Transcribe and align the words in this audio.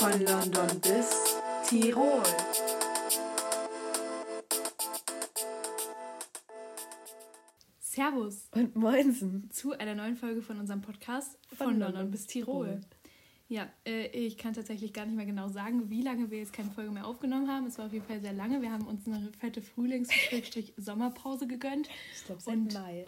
Von 0.00 0.12
London 0.24 0.80
bis 0.80 1.36
Tirol. 1.68 2.22
Servus 7.78 8.48
Und 8.52 8.76
Moinsen. 8.76 9.50
zu 9.50 9.72
einer 9.72 9.94
neuen 9.94 10.16
Folge 10.16 10.40
von 10.40 10.58
unserem 10.58 10.80
Podcast 10.80 11.36
von, 11.48 11.56
Von 11.56 11.66
London, 11.66 11.92
London 11.92 12.10
bis 12.12 12.26
Tirol. 12.26 12.66
Tirol. 12.66 12.80
Ja, 13.48 13.68
äh, 13.84 14.06
ich 14.06 14.38
kann 14.38 14.54
tatsächlich 14.54 14.94
gar 14.94 15.04
nicht 15.04 15.16
mehr 15.16 15.26
genau 15.26 15.50
sagen, 15.50 15.90
wie 15.90 16.00
lange 16.00 16.30
wir 16.30 16.38
jetzt 16.38 16.54
keine 16.54 16.70
Folge 16.70 16.92
mehr 16.92 17.06
aufgenommen 17.06 17.50
haben. 17.50 17.66
Es 17.66 17.76
war 17.76 17.84
auf 17.84 17.92
jeden 17.92 18.06
Fall 18.06 18.22
sehr 18.22 18.32
lange. 18.32 18.62
Wir 18.62 18.72
haben 18.72 18.86
uns 18.86 19.06
eine 19.06 19.30
fette 19.38 19.60
Frühlings-Sommerpause 19.60 21.46
gegönnt. 21.46 21.90
Ich 22.16 22.24
glaube, 22.24 22.40
seit 22.40 22.72
Mai. 22.72 23.04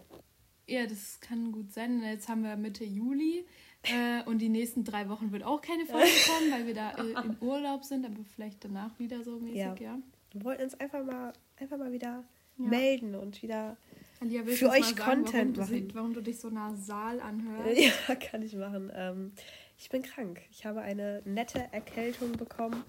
Ja, 0.67 0.87
das 0.87 1.21
kann 1.21 1.53
gut 1.53 1.73
sein. 1.73 2.03
Jetzt 2.03 2.29
haben 2.29 2.43
wir 2.43 2.55
Mitte 2.57 2.85
Juli 2.85 3.47
äh, 3.85 4.23
und 4.25 4.39
die 4.39 4.49
nächsten 4.49 4.85
drei 4.85 5.09
Wochen 5.09 5.33
wird 5.33 5.43
auch 5.45 5.61
keine 5.61 5.87
Folge 5.87 6.07
kommen, 6.27 6.53
weil 6.53 6.67
wir 6.67 6.75
da 6.75 6.93
äh, 6.93 7.25
im 7.25 7.37
Urlaub 7.41 7.85
sind, 7.85 8.05
aber 8.07 8.17
vielleicht 8.35 8.65
danach 8.65 8.99
wieder 8.99 9.23
so 9.23 9.39
mäßig, 9.39 9.57
ja. 9.57 9.75
Ja. 9.75 9.99
Wir 10.33 10.45
wollten 10.45 10.63
uns 10.63 10.75
einfach 10.81 11.05
mal, 11.05 11.33
einfach 11.59 11.79
mal 11.79 11.93
wieder 11.93 12.25
Ja. 12.59 12.65
melden 12.69 13.15
und 13.15 13.43
wieder. 13.43 13.77
Alia, 14.21 14.45
Für 14.45 14.67
du 14.67 14.71
euch 14.71 14.85
sagen, 14.85 14.97
Content 15.25 15.57
warum, 15.59 15.71
du, 15.71 15.75
machen. 15.77 15.95
warum 15.95 16.15
du 16.15 16.21
dich 16.21 16.39
so 16.39 16.49
nasal 16.49 17.21
anhörst? 17.21 17.81
Ja, 18.09 18.15
kann 18.15 18.43
ich 18.43 18.55
machen. 18.55 18.91
Ähm, 18.95 19.33
ich 19.79 19.89
bin 19.91 20.03
krank. 20.03 20.41
Ich 20.53 20.65
habe 20.65 20.81
eine 20.81 21.23
nette 21.25 21.59
Erkältung 21.73 22.33
bekommen. 22.33 22.85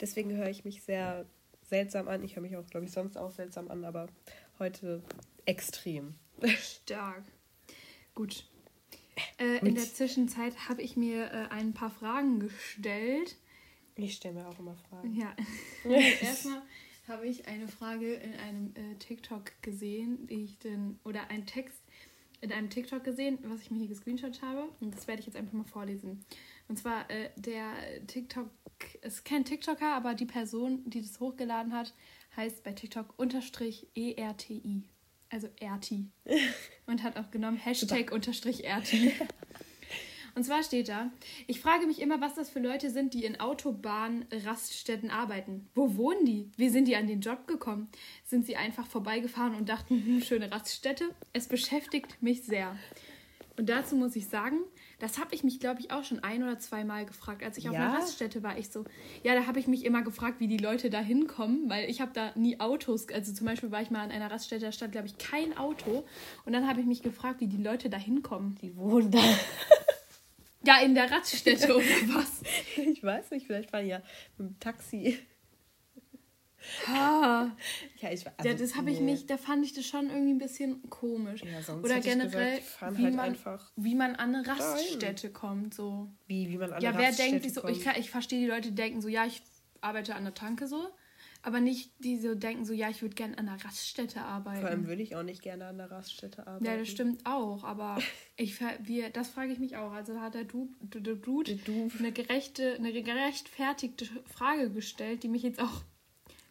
Deswegen 0.00 0.32
höre 0.34 0.48
ich 0.48 0.64
mich 0.64 0.82
sehr 0.82 1.26
seltsam 1.62 2.08
an. 2.08 2.24
Ich 2.24 2.36
höre 2.36 2.42
mich 2.42 2.56
auch, 2.56 2.66
glaube 2.66 2.86
ich, 2.86 2.92
sonst 2.92 3.18
auch 3.18 3.30
seltsam 3.30 3.70
an, 3.70 3.84
aber 3.84 4.06
heute 4.58 5.02
extrem. 5.44 6.14
Stark. 6.58 7.24
Gut. 8.14 8.46
Äh, 9.38 9.66
in 9.66 9.74
der 9.74 9.84
Zwischenzeit 9.84 10.68
habe 10.68 10.82
ich 10.82 10.96
mir 10.96 11.30
äh, 11.32 11.48
ein 11.50 11.74
paar 11.74 11.90
Fragen 11.90 12.40
gestellt. 12.40 13.36
Ich 13.96 14.14
stelle 14.14 14.34
mir 14.34 14.48
auch 14.48 14.58
immer 14.58 14.76
Fragen. 14.88 15.14
Ja. 15.14 15.34
Erstmal 16.22 16.62
habe 17.08 17.26
ich 17.26 17.48
eine 17.48 17.68
Frage 17.68 18.14
in 18.14 18.34
einem 18.34 18.74
äh, 18.74 18.94
TikTok 18.98 19.52
gesehen, 19.62 20.26
die 20.26 20.44
ich 20.44 20.58
denn, 20.58 20.98
oder 21.04 21.30
einen 21.30 21.46
Text 21.46 21.82
in 22.40 22.52
einem 22.52 22.70
TikTok 22.70 23.02
gesehen, 23.02 23.38
was 23.42 23.62
ich 23.62 23.70
mir 23.70 23.78
hier 23.78 23.88
gescreenshot 23.88 24.40
habe. 24.42 24.68
Und 24.80 24.94
das 24.94 25.08
werde 25.08 25.20
ich 25.20 25.26
jetzt 25.26 25.36
einfach 25.36 25.54
mal 25.54 25.64
vorlesen. 25.64 26.24
Und 26.68 26.78
zwar 26.78 27.10
äh, 27.10 27.30
der 27.36 27.72
TikTok, 28.06 28.50
es 29.00 29.14
ist 29.14 29.24
kein 29.24 29.44
TikToker, 29.44 29.94
aber 29.94 30.14
die 30.14 30.26
Person, 30.26 30.88
die 30.88 31.00
das 31.00 31.18
hochgeladen 31.18 31.72
hat, 31.72 31.94
heißt 32.36 32.62
bei 32.62 32.72
TikTok 32.72 33.14
unterstrich 33.18 33.88
ERTI. 33.94 34.84
Also 35.30 35.48
RT. 35.62 35.92
Und 36.86 37.02
hat 37.02 37.16
auch 37.16 37.30
genommen 37.30 37.56
Hashtag 37.56 38.12
unterstrich 38.12 38.64
RT. 38.66 38.94
Und 40.34 40.44
zwar 40.44 40.62
steht 40.62 40.88
da, 40.88 41.10
ich 41.48 41.60
frage 41.60 41.86
mich 41.86 42.00
immer, 42.00 42.20
was 42.20 42.36
das 42.36 42.48
für 42.48 42.60
Leute 42.60 42.90
sind, 42.90 43.12
die 43.12 43.24
in 43.24 43.40
Autobahnraststätten 43.40 45.10
arbeiten. 45.10 45.68
Wo 45.74 45.96
wohnen 45.96 46.24
die? 46.24 46.52
Wie 46.56 46.68
sind 46.68 46.86
die 46.86 46.94
an 46.94 47.08
den 47.08 47.20
Job 47.20 47.48
gekommen? 47.48 47.88
Sind 48.24 48.46
sie 48.46 48.54
einfach 48.54 48.86
vorbeigefahren 48.86 49.56
und 49.56 49.68
dachten, 49.68 50.00
hm, 50.00 50.22
schöne 50.22 50.52
Raststätte? 50.52 51.12
Es 51.32 51.48
beschäftigt 51.48 52.22
mich 52.22 52.44
sehr. 52.44 52.76
Und 53.56 53.68
dazu 53.68 53.96
muss 53.96 54.14
ich 54.14 54.28
sagen, 54.28 54.60
das 54.98 55.18
habe 55.18 55.34
ich 55.34 55.44
mich, 55.44 55.60
glaube 55.60 55.80
ich, 55.80 55.90
auch 55.92 56.02
schon 56.04 56.18
ein 56.24 56.42
oder 56.42 56.58
zweimal 56.58 57.06
gefragt. 57.06 57.42
Als 57.44 57.56
ich 57.56 57.68
auf 57.68 57.74
Ja? 57.74 57.86
einer 57.90 57.98
Raststätte 57.98 58.42
war, 58.42 58.58
ich 58.58 58.68
so, 58.70 58.84
ja, 59.22 59.34
da 59.34 59.46
habe 59.46 59.60
ich 59.60 59.66
mich 59.68 59.84
immer 59.84 60.02
gefragt, 60.02 60.40
wie 60.40 60.48
die 60.48 60.56
Leute 60.58 60.90
da 60.90 61.00
hinkommen, 61.00 61.68
weil 61.70 61.88
ich 61.88 62.00
habe 62.00 62.10
da 62.12 62.32
nie 62.34 62.58
Autos. 62.60 63.08
Also 63.12 63.32
zum 63.32 63.46
Beispiel 63.46 63.70
war 63.70 63.80
ich 63.82 63.90
mal 63.90 64.02
an 64.02 64.10
einer 64.10 64.30
Raststätte, 64.30 64.64
da 64.66 64.72
stand, 64.72 64.92
glaube 64.92 65.06
ich, 65.06 65.16
kein 65.18 65.56
Auto. 65.56 66.04
Und 66.44 66.52
dann 66.52 66.66
habe 66.68 66.80
ich 66.80 66.86
mich 66.86 67.02
gefragt, 67.02 67.40
wie 67.40 67.46
die 67.46 67.62
Leute 67.62 67.88
da 67.90 67.96
hinkommen. 67.96 68.56
Die 68.60 68.76
wohnen 68.76 69.10
da. 69.10 69.20
Ja, 70.64 70.80
in 70.82 70.94
der 70.94 71.10
Raststätte 71.10 71.74
oder 71.76 71.84
was? 72.14 72.42
Ich 72.76 73.02
weiß 73.02 73.30
nicht, 73.30 73.46
vielleicht 73.46 73.70
fahren 73.70 73.86
ja 73.86 74.02
mit 74.36 74.48
dem 74.50 74.58
Taxi. 74.60 75.18
Ah, 76.86 77.50
Ja, 78.00 78.12
ich, 78.12 78.24
also, 78.26 78.48
ja, 78.48 78.54
das 78.54 78.76
habe 78.76 78.90
ich 78.90 79.00
nee. 79.00 79.06
nicht, 79.12 79.28
da 79.30 79.36
fand 79.36 79.64
ich 79.64 79.72
das 79.72 79.86
schon 79.86 80.08
irgendwie 80.10 80.32
ein 80.32 80.38
bisschen 80.38 80.88
komisch. 80.88 81.42
Ja, 81.44 81.60
sonst 81.62 81.84
Oder 81.84 81.98
ich 81.98 82.04
generell, 82.04 82.56
gesagt, 82.60 82.96
wie, 82.98 83.02
halt 83.04 83.14
man, 83.16 83.36
wie 83.76 83.94
man 83.94 84.14
an 84.16 84.34
eine 84.34 84.46
Raststätte 84.46 85.30
kommt. 85.32 85.74
So. 85.74 86.12
Wie, 86.26 86.48
wie 86.48 86.58
man 86.58 86.72
an 86.72 86.82
Ja, 86.82 86.90
eine 86.90 86.98
wer 86.98 87.08
Raststätte 87.08 87.30
denkt, 87.30 87.44
sich 87.44 87.54
so, 87.54 87.60
ich, 87.62 87.66
kommt. 87.80 87.82
kann- 87.84 87.96
ich 88.00 88.10
verstehe 88.10 88.40
die 88.40 88.46
Leute, 88.46 88.68
die 88.68 88.74
denken 88.74 89.00
so, 89.00 89.08
ja, 89.08 89.26
ich 89.26 89.42
arbeite 89.80 90.14
an 90.14 90.24
der 90.24 90.34
Tanke 90.34 90.66
so, 90.68 90.88
aber 91.42 91.60
nicht 91.60 91.92
die 92.04 92.18
so 92.18 92.34
denken 92.34 92.64
so, 92.64 92.72
ja, 92.72 92.88
ich 92.88 93.02
würde 93.02 93.14
gerne 93.14 93.36
an 93.38 93.48
einer 93.48 93.64
Raststätte 93.64 94.22
arbeiten. 94.22 94.60
Vor 94.60 94.68
allem 94.70 94.86
würde 94.86 95.02
ich 95.02 95.16
auch 95.16 95.22
nicht 95.22 95.42
gerne 95.42 95.66
an 95.66 95.78
der 95.78 95.90
Raststätte 95.90 96.46
arbeiten. 96.46 96.64
ja, 96.64 96.76
das 96.76 96.88
stimmt 96.88 97.26
auch, 97.26 97.64
aber 97.64 97.98
ich, 98.36 98.60
wir, 98.60 99.10
das 99.10 99.28
frage 99.28 99.52
ich 99.52 99.58
mich 99.58 99.76
auch. 99.76 99.92
Also 99.92 100.14
da 100.14 100.20
hat 100.20 100.34
der 100.34 100.44
Dude, 100.44 100.72
der 100.82 101.14
Dude 101.16 101.54
Der 101.56 101.64
Dude. 101.64 101.94
eine, 101.98 102.12
gerechte, 102.12 102.74
eine 102.74 102.92
gerechtfertigte 102.92 104.06
Frage 104.26 104.70
gestellt, 104.70 105.22
die 105.24 105.28
mich 105.28 105.42
jetzt 105.42 105.60
auch 105.60 105.82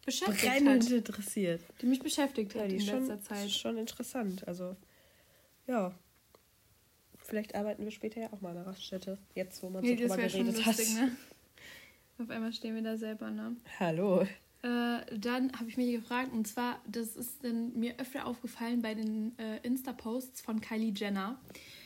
beschäftigt 0.08 0.52
Brennend 0.52 0.84
hat. 0.84 0.90
interessiert. 0.92 1.60
Die 1.80 1.86
mich 1.86 2.00
beschäftigt 2.00 2.54
Ja, 2.54 2.62
hat 2.62 2.70
die 2.70 2.74
in 2.76 2.80
ist 2.80 2.86
schon, 2.88 3.06
letzter 3.06 3.22
Zeit. 3.22 3.50
schon 3.50 3.78
interessant. 3.78 4.46
Also, 4.48 4.76
ja. 5.66 5.92
Vielleicht 7.18 7.54
arbeiten 7.54 7.84
wir 7.84 7.90
später 7.90 8.20
ja 8.20 8.32
auch 8.32 8.40
mal 8.40 8.50
an 8.50 8.56
der 8.56 8.66
Raststätte. 8.66 9.18
Jetzt, 9.34 9.62
wo 9.62 9.68
man 9.68 9.82
Nee, 9.82 9.90
so 9.90 9.94
das 9.96 10.02
drüber 10.02 10.16
wäre 10.18 10.30
schon 10.30 10.46
geredet 10.46 10.66
lustig, 10.66 10.88
hat. 10.96 11.02
ne? 11.08 11.16
Auf 12.20 12.30
einmal 12.30 12.52
stehen 12.52 12.74
wir 12.74 12.82
da 12.82 12.96
selber, 12.96 13.30
ne? 13.30 13.56
Hallo. 13.78 14.22
Äh, 14.22 14.26
dann 15.16 15.52
habe 15.52 15.68
ich 15.68 15.76
mich 15.76 15.92
gefragt, 15.92 16.32
und 16.32 16.48
zwar, 16.48 16.80
das 16.88 17.14
ist 17.16 17.44
dann 17.44 17.78
mir 17.78 17.94
öfter 18.00 18.26
aufgefallen 18.26 18.82
bei 18.82 18.94
den 18.94 19.38
äh, 19.38 19.58
Insta-Posts 19.62 20.40
von 20.40 20.60
Kylie 20.60 20.92
Jenner. 20.94 21.38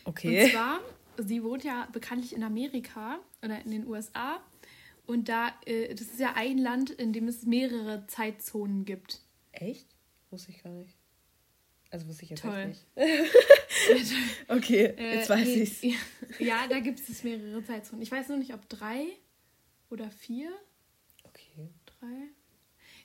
Und 0.05 0.11
Okay. 0.11 0.49
zwar, 0.51 0.81
sie 1.19 1.43
wohnt 1.43 1.65
ja 1.65 1.87
bekanntlich 1.93 2.35
in 2.35 2.43
Amerika 2.43 3.19
oder 3.45 3.63
in 3.65 3.73
den 3.73 3.87
USA. 3.87 4.41
Und 5.13 5.29
da, 5.29 5.53
äh, 5.67 5.91
das 5.95 6.07
ist 6.07 6.21
ja 6.21 6.33
ein 6.37 6.57
Land, 6.57 6.89
in 6.89 7.13
dem 7.13 7.29
es 7.29 7.43
mehrere 7.43 8.07
Zeitzonen 8.07 8.87
gibt. 8.87 9.21
Echt? 9.53 9.87
Wusste 10.31 10.53
ich 10.53 10.63
gar 10.63 10.73
nicht. 10.73 10.97
Also 11.91 12.09
wusste 12.09 12.25
ich 12.25 12.31
jetzt 12.31 12.41
Toll. 12.41 12.69
nicht. 12.69 12.87
okay, 14.49 14.87
Äh, 14.97 15.17
jetzt 15.17 15.29
weiß 15.29 15.47
nee, 15.47 15.63
ich's. 15.65 15.83
Ja, 15.83 15.97
ja, 16.39 16.67
da 16.67 16.81
gibt 16.81 16.99
es 17.07 17.23
mehrere 17.25 17.63
Zeitzonen. 17.63 18.01
Ich 18.01 18.11
weiß 18.11 18.29
nur 18.31 18.39
nicht, 18.39 18.55
ob 18.55 18.67
drei 18.71 19.05
oder 19.91 20.11
vier. 20.11 20.51
Okay. 21.25 21.69
Drei? 21.85 22.29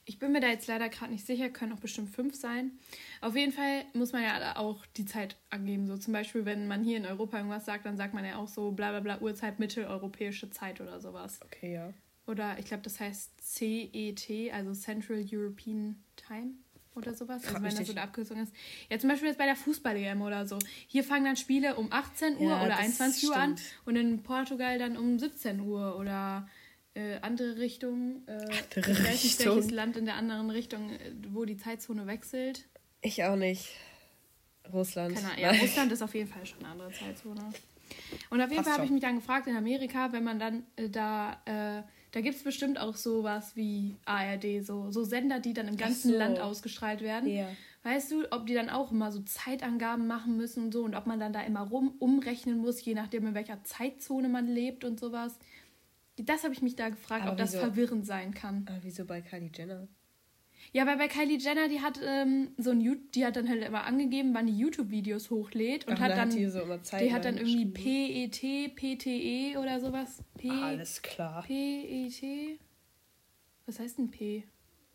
Ich 0.10 0.20
bin 0.20 0.32
mir 0.32 0.40
da 0.40 0.48
jetzt 0.48 0.68
leider 0.68 0.88
gerade 0.88 1.12
nicht 1.12 1.26
sicher, 1.26 1.50
können 1.50 1.74
auch 1.74 1.82
bestimmt 1.82 2.10
fünf 2.10 2.34
sein. 2.34 2.72
Auf 3.20 3.36
jeden 3.36 3.52
Fall 3.52 3.84
muss 3.94 4.14
man 4.14 4.24
ja 4.24 4.56
auch 4.56 4.86
die 4.96 5.06
Zeit 5.06 5.36
angeben. 5.50 5.86
So 5.86 5.98
zum 5.98 6.14
Beispiel, 6.14 6.46
wenn 6.46 6.66
man 6.66 6.82
hier 6.82 6.96
in 6.96 7.06
Europa 7.06 7.38
irgendwas 7.38 7.66
sagt, 7.66 7.86
dann 7.86 7.98
sagt 7.98 8.14
man 8.14 8.24
ja 8.24 8.38
auch 8.38 8.48
so 8.48 8.72
bla 8.72 8.92
bla 8.92 9.02
bla 9.02 9.20
Uhrzeit 9.20 9.60
mitteleuropäische 9.60 10.50
Zeit 10.50 10.80
oder 10.80 11.02
sowas. 11.02 11.42
Okay, 11.44 11.74
ja. 11.74 11.94
Oder 12.26 12.58
ich 12.58 12.66
glaube, 12.66 12.84
das 12.84 13.02
heißt 13.02 13.34
CET, 13.42 14.54
also 14.54 14.74
Central 14.74 15.26
European 15.30 16.02
Time 16.16 16.54
oder 16.96 17.14
sowas. 17.14 17.46
Also 17.46 17.62
wenn 17.62 17.76
das 17.76 17.86
so 17.86 17.92
eine 17.92 18.02
Abkürzung 18.02 18.42
ist. 18.42 18.54
Ja, 18.90 18.98
zum 19.00 19.10
Beispiel 19.10 19.28
jetzt 19.28 19.38
bei 19.38 19.46
der 19.46 19.58
Fußball-EM 19.58 20.22
oder 20.22 20.46
so. 20.46 20.58
Hier 20.88 21.04
fangen 21.04 21.26
dann 21.26 21.36
Spiele 21.36 21.76
um 21.76 21.92
18 21.92 22.38
Uhr 22.38 22.50
Ja, 22.50 22.62
oder 22.62 22.70
das 22.70 22.80
21 22.80 23.30
Uhr 23.30 23.36
an 23.36 23.56
und 23.84 23.98
in 23.98 24.24
Portugal 24.24 24.80
dann 24.80 24.96
um 24.96 25.20
17 25.20 25.60
Uhr 25.60 25.98
oder 26.00 26.48
äh, 26.98 27.20
andere 27.22 27.58
Richtung. 27.58 28.24
Äh, 28.28 28.32
Andere 28.34 28.92
ich 28.92 29.04
weiß 29.04 29.24
nicht, 29.24 29.46
welches 29.46 29.72
Land 29.72 29.98
in 29.98 30.06
der 30.06 30.16
anderen 30.16 30.50
Richtung, 30.50 30.90
äh, 30.90 31.12
wo 31.30 31.46
die 31.46 31.58
Zeitzone 31.58 32.08
wechselt. 32.08 32.66
Ich 33.02 33.24
auch 33.24 33.36
nicht. 33.36 33.70
Russland. 34.74 35.16
Keine 35.16 35.28
Ahnung. 35.28 35.40
Ja. 35.40 35.52
Russland 35.52 35.92
ist 35.92 36.02
auf 36.02 36.16
jeden 36.16 36.30
Fall 36.30 36.46
schon 36.46 36.60
eine 36.60 36.70
andere 36.70 36.92
Zeitzone. 36.92 37.42
Und 38.30 38.42
auf 38.42 38.50
jeden 38.50 38.58
Passt 38.58 38.70
Fall 38.70 38.74
habe 38.74 38.86
ich 38.86 38.92
mich 38.92 39.02
dann 39.02 39.18
gefragt, 39.18 39.48
in 39.48 39.56
Amerika, 39.56 40.12
wenn 40.12 40.24
man 40.24 40.40
dann 40.40 40.64
äh, 40.76 40.90
da, 40.90 41.34
äh, 41.46 41.84
da 42.12 42.22
gibt 42.22 42.36
es 42.36 42.44
bestimmt 42.44 42.80
auch 42.80 42.96
sowas 42.96 43.56
wie 43.56 43.96
ARD, 44.06 44.66
so, 44.66 44.92
so 44.92 45.04
Sender, 45.04 45.40
die 45.40 45.54
dann 45.54 45.68
im 45.68 45.78
ganzen 45.78 46.12
so. 46.12 46.18
Land 46.18 46.40
ausgestrahlt 46.40 47.02
werden. 47.02 47.30
Ja. 47.30 47.48
Weißt 47.84 48.12
du, 48.12 48.30
ob 48.32 48.48
die 48.48 48.56
dann 48.56 48.70
auch 48.70 48.92
immer 48.92 49.12
so 49.12 49.22
Zeitangaben 49.22 50.08
machen 50.08 50.36
müssen 50.36 50.66
und 50.66 50.72
so 50.74 50.84
und 50.84 50.96
ob 50.96 51.06
man 51.06 51.20
dann 51.20 51.32
da 51.32 51.42
immer 51.42 51.62
rum 51.62 51.94
umrechnen 52.00 52.58
muss, 52.58 52.84
je 52.84 52.96
nachdem, 52.96 53.28
in 53.28 53.34
welcher 53.36 53.64
Zeitzone 53.64 54.28
man 54.28 54.48
lebt 54.48 54.84
und 54.84 55.00
sowas. 55.00 55.38
Das 56.20 56.44
habe 56.44 56.54
ich 56.54 56.62
mich 56.62 56.76
da 56.76 56.90
gefragt, 56.90 57.24
Aber 57.24 57.34
ob 57.34 57.38
das 57.38 57.54
wieso? 57.54 57.62
verwirrend 57.64 58.06
sein 58.06 58.34
kann. 58.34 58.66
Aber 58.68 58.80
wieso 58.84 59.06
bei 59.06 59.22
Kylie 59.22 59.52
Jenner? 59.54 59.88
Ja, 60.74 60.86
weil 60.88 60.98
bei 60.98 61.08
Kylie 61.08 61.38
Jenner, 61.38 61.68
die 61.70 61.82
hat 61.82 62.00
ähm, 62.04 62.50
so 62.58 62.72
ein 62.72 62.82
You- 62.82 62.96
die 63.14 63.26
hat 63.26 63.36
dann 63.36 63.48
halt 63.48 63.64
immer 63.64 63.84
angegeben, 63.86 64.34
wann 64.34 64.48
die 64.48 64.58
YouTube-Videos 64.58 65.30
hochlädt 65.30 65.88
und 65.88 65.94
Ach, 65.94 66.00
hat 66.00 66.12
da 66.12 66.16
dann 66.16 66.30
hat 66.30 66.36
die 66.38 66.46
so 66.48 66.60
die 67.00 67.14
hat 67.14 67.26
dann 67.26 67.38
irgendwie 67.38 67.66
PET, 67.68 68.76
PTE 68.76 69.60
oder 69.60 69.80
sowas. 69.80 70.24
P 70.38 70.50
Alles 70.50 71.02
klar. 71.02 71.44
PET. 71.44 72.60
Was 73.68 73.80
heißt 73.80 73.98
denn 74.00 74.10
P? 74.10 74.44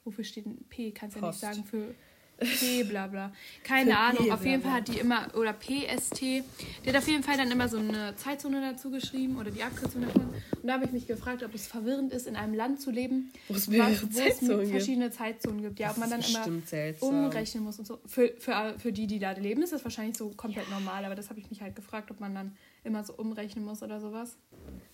Wofür 0.05 0.25
steht 0.25 0.47
denn 0.47 0.57
P? 0.69 0.91
Kannst 0.91 1.17
du 1.17 1.21
ja 1.21 1.29
nicht 1.29 1.39
sagen 1.39 1.65
für 1.65 1.95
P 2.39 2.83
bla 2.89 3.07
bla. 3.07 3.33
Keine 3.63 3.93
Für 3.93 3.97
Ahnung. 3.99 4.25
P, 4.27 4.33
Auf 4.33 4.45
jeden 4.45 4.63
Fall 4.63 4.73
hat 4.73 4.89
die 4.89 4.99
immer, 4.99 5.29
oder 5.37 5.53
PST, 5.53 6.21
die 6.21 6.43
hat 6.87 6.97
auf 6.97 7.07
jeden 7.09 7.23
Fall 7.23 7.37
dann 7.37 7.51
immer 7.51 7.69
so 7.69 7.79
eine 7.79 8.15
Zeitzone 8.17 8.61
dazu 8.61 8.91
geschrieben 8.91 9.39
oder 9.39 9.51
die 9.51 9.63
Abkürzung 9.63 10.03
davon. 10.03 10.23
Und 10.61 10.67
da 10.67 10.75
habe 10.75 10.85
ich 10.87 10.93
mich 10.93 11.07
gefragt, 11.07 11.43
ob 11.43 11.55
es 11.55 11.67
verwirrend 11.67 12.13
ist, 12.13 12.27
in 12.27 12.37
einem 12.37 12.55
Land 12.55 12.81
zu 12.81 12.91
leben, 12.91 13.31
Wo 13.49 13.55
es 13.55 13.69
mehrere 13.69 14.03
wo 14.03 14.07
es 14.07 14.15
Zeitzonen 14.15 14.59
gibt. 14.61 14.71
verschiedene 14.71 15.11
Zeitzonen 15.11 15.63
gibt. 15.63 15.79
Ja, 15.79 15.91
ob 15.91 15.99
man 15.99 16.11
dann 16.11 16.21
immer 16.21 16.45
seltsam. 16.67 17.09
umrechnen 17.25 17.65
muss 17.65 17.79
und 17.79 17.87
so. 17.87 18.01
Für, 18.07 18.33
für, 18.39 18.75
für 18.79 18.93
die, 18.93 19.07
die 19.07 19.19
da 19.19 19.33
leben, 19.33 19.63
ist 19.63 19.73
das 19.73 19.85
wahrscheinlich 19.85 20.17
so 20.17 20.31
komplett 20.31 20.69
normal, 20.71 21.05
aber 21.05 21.15
das 21.15 21.31
habe 21.31 21.39
ich 21.41 21.49
mich 21.51 21.61
halt 21.63 21.77
gefragt, 21.77 22.11
ob 22.11 22.21
man 22.21 22.35
dann 22.35 22.57
immer 22.85 23.05
so 23.05 23.13
umrechnen 23.15 23.65
muss 23.65 23.83
oder 23.83 24.01
sowas. 24.01 24.37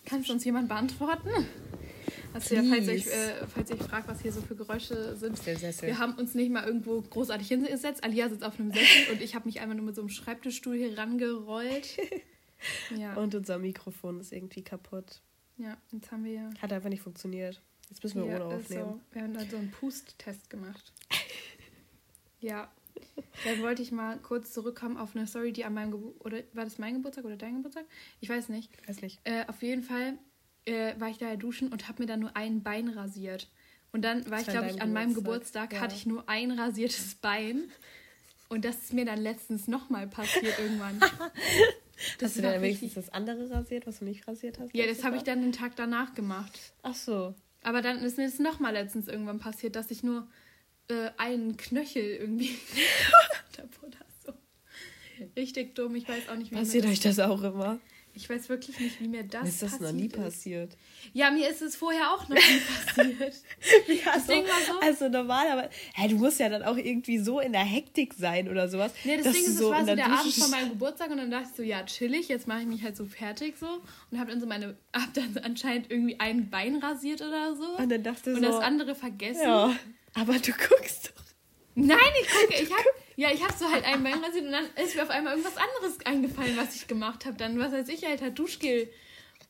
Kann 0.04 0.20
es 0.20 0.30
uns 0.30 0.44
jemand 0.44 0.68
beantworten? 0.68 1.28
Also 2.34 2.54
ja, 2.54 2.62
falls 2.62 2.88
euch, 2.88 3.06
äh, 3.06 3.46
falls 3.46 3.70
ihr 3.70 3.76
fragt, 3.76 4.08
was 4.08 4.20
hier 4.20 4.32
so 4.32 4.40
für 4.40 4.54
Geräusche 4.54 5.16
sind. 5.16 5.44
Wir 5.46 5.98
haben 5.98 6.14
uns 6.14 6.34
nicht 6.34 6.50
mal 6.50 6.64
irgendwo 6.64 7.00
großartig 7.00 7.48
hingesetzt. 7.48 8.04
Alia 8.04 8.28
sitzt 8.28 8.44
auf 8.44 8.58
einem 8.58 8.72
Sessel 8.72 9.12
und 9.12 9.22
ich 9.22 9.34
habe 9.34 9.46
mich 9.46 9.60
einmal 9.60 9.76
nur 9.76 9.86
mit 9.86 9.94
so 9.94 10.02
einem 10.02 10.10
Schreibtischstuhl 10.10 10.76
hier 10.76 10.96
rangerollt. 10.96 11.98
Ja, 12.96 13.14
Und 13.14 13.36
unser 13.36 13.56
Mikrofon 13.58 14.18
ist 14.18 14.32
irgendwie 14.32 14.62
kaputt. 14.62 15.20
ja 15.58 15.76
jetzt 15.92 16.10
haben 16.10 16.24
wir 16.24 16.32
ja. 16.32 16.50
Hat 16.60 16.72
einfach 16.72 16.88
nicht 16.88 17.02
funktioniert. 17.02 17.62
Jetzt 17.88 18.02
müssen 18.02 18.22
wir 18.22 18.28
hier 18.36 18.44
ohne 18.44 18.56
aufnehmen. 18.56 18.84
So, 18.84 19.00
wir 19.12 19.22
haben 19.22 19.34
da 19.34 19.44
so 19.44 19.56
einen 19.56 19.70
Pust-Test 19.70 20.50
gemacht. 20.50 20.92
ja. 22.40 22.68
Dann 23.44 23.62
wollte 23.62 23.82
ich 23.82 23.92
mal 23.92 24.18
kurz 24.18 24.52
zurückkommen 24.52 24.96
auf 24.96 25.14
eine 25.14 25.26
Story, 25.28 25.52
die 25.52 25.64
an 25.64 25.74
meinem 25.74 25.92
Geburtstag. 25.92 26.26
Oder 26.26 26.42
war 26.52 26.64
das 26.64 26.78
mein 26.78 26.94
Geburtstag 26.94 27.24
oder 27.24 27.36
dein 27.36 27.56
Geburtstag? 27.58 27.84
Ich 28.20 28.28
weiß 28.28 28.48
nicht. 28.48 28.70
Weiß 28.88 29.02
nicht. 29.02 29.20
Äh, 29.22 29.44
auf 29.46 29.62
jeden 29.62 29.84
Fall 29.84 30.18
äh, 30.68 30.94
war 31.00 31.08
ich 31.08 31.18
da 31.18 31.28
ja 31.28 31.36
duschen 31.36 31.68
und 31.72 31.88
habe 31.88 32.02
mir 32.02 32.06
dann 32.06 32.20
nur 32.20 32.36
ein 32.36 32.62
Bein 32.62 32.88
rasiert. 32.88 33.48
Und 33.92 34.02
dann 34.02 34.30
war 34.30 34.40
ich, 34.40 34.46
glaube 34.46 34.68
ich, 34.68 34.82
an 34.82 34.92
meinem 34.92 35.14
Geburtstag, 35.14 35.72
ja. 35.72 35.80
hatte 35.80 35.94
ich 35.94 36.06
nur 36.06 36.28
ein 36.28 36.50
rasiertes 36.50 37.14
Bein. 37.16 37.64
Und 38.48 38.64
das 38.64 38.76
ist 38.76 38.92
mir 38.92 39.04
dann 39.04 39.20
letztens 39.20 39.66
nochmal 39.68 40.06
passiert 40.06 40.58
irgendwann. 40.58 41.00
Das 42.20 42.36
Hast 42.36 42.38
du 42.38 42.42
richtig- 42.42 42.62
wenigstens 42.62 42.94
das 42.94 43.12
andere 43.12 43.50
rasiert, 43.50 43.84
was 43.88 43.98
du 43.98 44.04
nicht 44.04 44.28
rasiert 44.28 44.60
hast? 44.60 44.72
Ja, 44.72 44.86
das 44.86 45.02
habe 45.02 45.16
ich 45.16 45.24
dann 45.24 45.42
den 45.42 45.50
Tag 45.50 45.74
danach 45.74 46.14
gemacht. 46.14 46.56
Ach 46.82 46.94
so. 46.94 47.34
Aber 47.64 47.82
dann 47.82 47.98
ist 47.98 48.18
mir 48.18 48.26
das 48.26 48.38
nochmal 48.38 48.72
letztens 48.72 49.08
irgendwann 49.08 49.40
passiert, 49.40 49.74
dass 49.74 49.90
ich 49.90 50.04
nur 50.04 50.28
äh, 50.86 51.10
einen 51.16 51.56
Knöchel 51.56 52.04
irgendwie 52.04 52.56
oder 53.82 53.98
so. 54.24 54.32
Richtig 55.36 55.74
dumm, 55.74 55.96
ich 55.96 56.08
weiß 56.08 56.28
auch 56.28 56.36
nicht, 56.36 56.52
wie 56.52 56.54
Passiert 56.54 56.86
euch 56.86 57.00
das 57.00 57.18
auch 57.18 57.42
immer? 57.42 57.80
Ich 58.20 58.28
weiß 58.28 58.48
wirklich 58.48 58.78
nicht, 58.80 59.00
wie 59.00 59.06
mir 59.08 59.22
das 59.22 59.42
Mir 59.42 59.48
ist 59.48 59.62
das 59.62 59.70
passiert 59.70 59.90
noch 59.90 59.92
nie 59.98 60.06
ist. 60.06 60.16
passiert. 60.16 60.76
Ja, 61.12 61.30
mir 61.30 61.48
ist 61.48 61.62
es 61.62 61.76
vorher 61.76 62.12
auch 62.12 62.28
noch 62.28 62.36
nie 62.36 62.40
passiert. 62.96 63.34
Ja, 63.86 64.12
Das 64.14 64.28
war 64.28 64.34
so- 64.66 64.80
Also 64.80 65.08
normalerweise, 65.08 65.70
hä, 65.94 66.08
du 66.08 66.16
musst 66.16 66.40
ja 66.40 66.48
dann 66.48 66.62
auch 66.64 66.76
irgendwie 66.76 67.18
so 67.18 67.38
in 67.40 67.52
der 67.52 67.62
Hektik 67.64 68.14
sein 68.14 68.48
oder 68.48 68.68
sowas. 68.68 68.92
Nee, 69.04 69.16
das 69.18 69.32
Ding 69.32 69.42
ist, 69.44 69.48
es 69.50 69.58
so 69.58 69.70
war 69.70 69.80
in 69.80 69.86
so 69.86 69.94
der 69.94 70.04
Dusche 70.06 70.18
Abend 70.20 70.34
vor 70.34 70.48
meinem 70.48 70.68
Geburtstag 70.70 71.10
und 71.10 71.18
dann 71.18 71.30
dachte 71.30 71.48
ich 71.50 71.56
so, 71.56 71.62
ja, 71.62 71.84
chillig, 71.84 72.28
jetzt 72.28 72.48
mache 72.48 72.60
ich 72.62 72.66
mich 72.66 72.82
halt 72.82 72.96
so 72.96 73.04
fertig 73.06 73.54
so 73.58 73.80
und 74.10 74.18
habe 74.18 74.30
dann 74.30 74.40
so 74.40 74.46
meine, 74.46 74.76
hab 74.92 75.14
dann 75.14 75.38
anscheinend 75.44 75.90
irgendwie 75.90 76.18
ein 76.18 76.50
Bein 76.50 76.76
rasiert 76.76 77.22
oder 77.22 77.54
so 77.54 77.76
Und 77.76 77.88
dann 77.88 78.02
dachte 78.02 78.30
ich 78.30 78.36
und 78.36 78.42
so, 78.42 78.50
das 78.50 78.62
andere 78.64 78.94
vergessen. 78.96 79.42
ja, 79.44 79.74
aber 80.14 80.34
du 80.38 80.52
guckst 80.52 81.12
doch. 81.14 81.22
Nein, 81.76 81.98
ich 82.20 82.28
gucke, 82.28 82.62
ich 82.62 82.70
hab, 82.72 82.84
ja, 83.18 83.32
ich 83.32 83.42
habe 83.42 83.52
so 83.58 83.68
halt 83.68 83.84
ein 83.84 84.04
Bein 84.04 84.22
rasiert 84.22 84.44
und 84.44 84.52
dann 84.52 84.64
ist 84.80 84.94
mir 84.94 85.02
auf 85.02 85.10
einmal 85.10 85.36
irgendwas 85.36 85.56
anderes 85.56 86.06
eingefallen, 86.06 86.56
was 86.56 86.76
ich 86.76 86.86
gemacht 86.86 87.26
habe. 87.26 87.36
Dann, 87.36 87.58
was 87.58 87.72
weiß 87.72 87.88
ich, 87.88 88.04
halt, 88.04 88.22
halt 88.22 88.38
Duschgel 88.38 88.88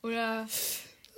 oder 0.02 0.48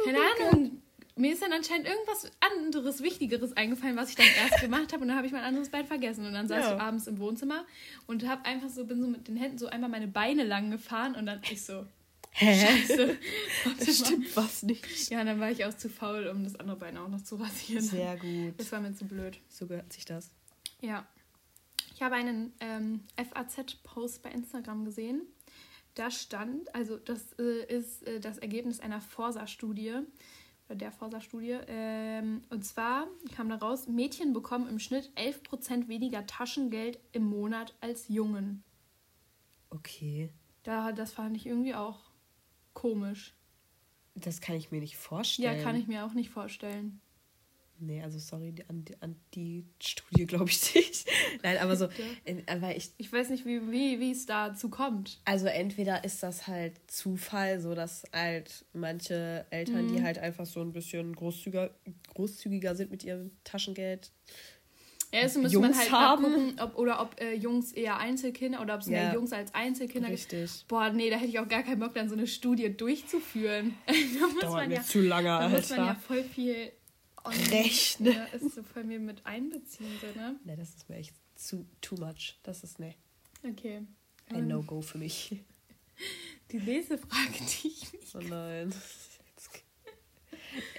keine 0.05 0.19
Ahnung. 0.19 0.83
Mir 1.15 1.33
ist 1.33 1.43
dann 1.43 1.53
anscheinend 1.53 1.87
irgendwas 1.87 2.29
anderes, 2.41 3.03
Wichtigeres 3.05 3.57
eingefallen, 3.57 3.97
was 3.97 4.11
ich 4.11 4.17
dann 4.17 4.27
erst 4.43 4.61
gemacht 4.61 4.93
habe 4.93 5.03
und 5.03 5.09
dann 5.09 5.17
habe 5.17 5.29
ich 5.29 5.33
mein 5.33 5.45
anderes 5.45 5.69
Bein 5.69 5.87
vergessen. 5.87 6.27
Und 6.27 6.33
dann 6.33 6.49
saß 6.49 6.65
Ja. 6.65 6.75
ich 6.75 6.81
abends 6.81 7.07
im 7.07 7.19
Wohnzimmer 7.21 7.65
und 8.09 8.27
habe 8.27 8.45
einfach 8.47 8.69
so, 8.69 8.85
bin 8.85 9.01
so 9.01 9.07
mit 9.07 9.29
den 9.29 9.37
Händen 9.37 9.57
so 9.59 9.69
einmal 9.69 9.91
meine 9.91 10.09
Beine 10.09 10.43
lang 10.43 10.73
gefahren 10.73 11.15
und 11.15 11.27
dann 11.27 11.41
ich 11.53 11.65
so, 11.65 11.87
Hä? 12.33 12.67
Scheiße. 12.89 13.17
Stimmt 13.93 14.35
was 14.37 14.65
nicht. 14.65 15.11
Ja, 15.11 15.23
dann 15.23 15.39
war 15.39 15.51
ich 15.53 15.65
auch 15.67 15.77
zu 15.77 15.89
faul, 15.89 16.27
um 16.27 16.43
das 16.43 16.57
andere 16.57 16.77
Bein 16.79 16.97
auch 16.97 17.09
noch 17.09 17.23
zu 17.23 17.37
rasieren. 17.37 17.85
Sehr 17.85 18.17
gut. 18.17 18.55
Das 18.59 18.73
war 18.73 18.81
mir 18.81 18.95
zu 18.95 19.05
blöd. 19.05 19.39
So 19.49 19.67
gehört 19.67 19.93
sich 19.93 20.05
das. 20.05 20.31
Ja. 20.81 21.07
Ich 22.01 22.05
habe 22.05 22.15
einen 22.15 22.55
ähm, 22.61 23.03
FAZ-Post 23.19 24.23
bei 24.23 24.31
Instagram 24.31 24.87
gesehen. 24.87 25.21
Da 25.95 26.11
stand, 26.11 26.75
also 26.75 26.97
das 26.97 27.35
äh, 27.39 27.67
ist 27.67 28.07
äh, 28.07 28.21
das 28.21 28.39
Ergebnis 28.39 28.81
einer 28.81 29.03
Forsa-Studie, 29.03 29.97
oder 30.67 30.77
der 30.77 30.93
Forsa-Studie. 30.93 31.59
Ähm, 31.67 32.41
und 32.49 32.65
zwar 32.65 33.07
kam 33.37 33.51
da 33.51 33.57
raus, 33.57 33.87
Mädchen 33.87 34.33
bekommen 34.33 34.67
im 34.67 34.79
Schnitt 34.79 35.11
11% 35.15 35.89
weniger 35.89 36.27
Taschengeld 36.27 36.99
im 37.13 37.25
Monat 37.25 37.75
als 37.83 38.09
Jungen. 38.09 38.65
Okay. 39.69 40.31
Da, 40.63 40.93
das 40.93 41.13
fand 41.13 41.37
ich 41.37 41.45
irgendwie 41.45 41.75
auch 41.75 41.99
komisch. 42.73 43.35
Das 44.15 44.41
kann 44.41 44.57
ich 44.57 44.71
mir 44.71 44.81
nicht 44.81 44.97
vorstellen. 44.97 45.59
Ja, 45.59 45.63
kann 45.63 45.77
ich 45.77 45.87
mir 45.87 46.07
auch 46.07 46.15
nicht 46.15 46.31
vorstellen. 46.31 47.03
Nee, 47.83 48.03
also 48.03 48.19
sorry, 48.19 48.55
an, 48.69 48.85
die- 48.85 49.01
an 49.01 49.17
die 49.35 49.65
Studie 49.83 50.27
glaube 50.27 50.51
ich 50.51 50.75
nicht. 50.75 51.09
Nein, 51.43 51.57
aber 51.59 51.77
so, 51.77 51.89
in, 52.25 52.43
aber 52.47 52.77
ich, 52.77 52.91
Ich 52.99 53.11
weiß 53.13 53.31
nicht, 53.31 53.47
wie, 53.47 53.61
wie, 53.71 53.99
wie 54.01 54.11
es 54.11 54.27
dazu 54.27 54.69
kommt. 54.69 55.19
also 55.25 55.47
entweder 55.47 56.05
ist 56.05 56.23
das 56.23 56.47
halt 56.47 56.75
Zufall, 56.91 57.59
so 57.61 57.75
dass 57.75 58.03
halt 58.13 58.65
manche 58.75 59.47
Eltern, 59.51 59.89
die 59.89 60.03
halt 60.03 60.19
einfach 60.19 60.45
so 60.47 60.61
ein 60.61 60.73
bisschen 60.73 61.15
großzügiger, 61.17 61.71
großzügiger 62.15 62.77
sind 62.77 62.91
mit 62.91 63.03
ihrem 63.05 63.31
Taschengeld. 63.45 64.11
Ja, 65.13 65.23
also 65.23 65.41
müsste 65.41 65.59
man 65.59 65.71
Jungs 65.71 65.79
halt 65.81 65.91
haben. 65.91 66.23
gucken, 66.23 66.61
ob, 66.61 66.79
oder 66.79 67.01
ob 67.01 67.21
äh, 67.21 67.35
Jungs 67.35 67.73
eher 67.73 67.97
Einzelkinder 67.99 68.61
oder 68.61 68.75
ob 68.75 68.83
es 68.83 68.87
Ja. 68.87 68.93
mehr 69.07 69.15
Jungs 69.15 69.33
als 69.33 69.53
Einzelkinder 69.55 70.09
gibt. 70.09 70.33
Richtig. 70.33 70.65
Boah, 70.69 70.91
nee, 70.91 71.11
da 71.11 71.17
hätte 71.17 71.31
ich 71.31 71.39
auch 71.41 71.49
gar 71.49 71.65
keinen 71.65 71.81
Bock, 71.81 71.95
dann 71.95 72.09
so 72.09 72.15
eine 72.15 72.29
Studie 72.29 72.77
durchzuführen. 72.77 73.75
da 73.87 73.93
muss 74.27 74.39
Dauert 74.41 74.53
man 74.55 74.69
mir 74.69 74.75
ja, 74.77 74.83
zu 74.83 75.01
lange, 75.01 75.27
da 75.29 75.49
muss 75.49 75.71
man 75.71 75.79
ja 75.79 75.87
Alter. 75.89 76.01
voll 76.01 76.23
viel 76.23 76.71
on- 77.25 77.33
Rechnen. 77.51 78.13
Ja, 78.15 78.25
ist 78.27 78.55
so 78.55 78.63
voll 78.63 78.85
mir 78.85 78.99
mit 79.01 79.25
einbeziehen, 79.27 79.99
so, 80.01 80.07
ne? 80.19 80.37
Nee, 80.45 80.57
das 80.57 80.71
ist 80.71 80.89
mir 80.89 80.97
echt 80.97 81.15
zu 81.37 81.67
too 81.81 81.97
much. 81.97 82.39
Das 82.43 82.63
ist 82.65 82.79
ne, 82.79 82.95
Okay. 83.49 83.83
ein 84.29 84.37
Ähm, 84.37 84.49
No-Go 84.49 84.81
für 84.83 84.99
mich. 84.99 85.37
Die 86.51 86.59
nächste 86.59 86.99
Frage, 86.99 87.33
die 87.63 87.69
ich 87.69 87.93
mich. 87.93 88.15
Oh 88.15 88.19
nein. 88.21 88.73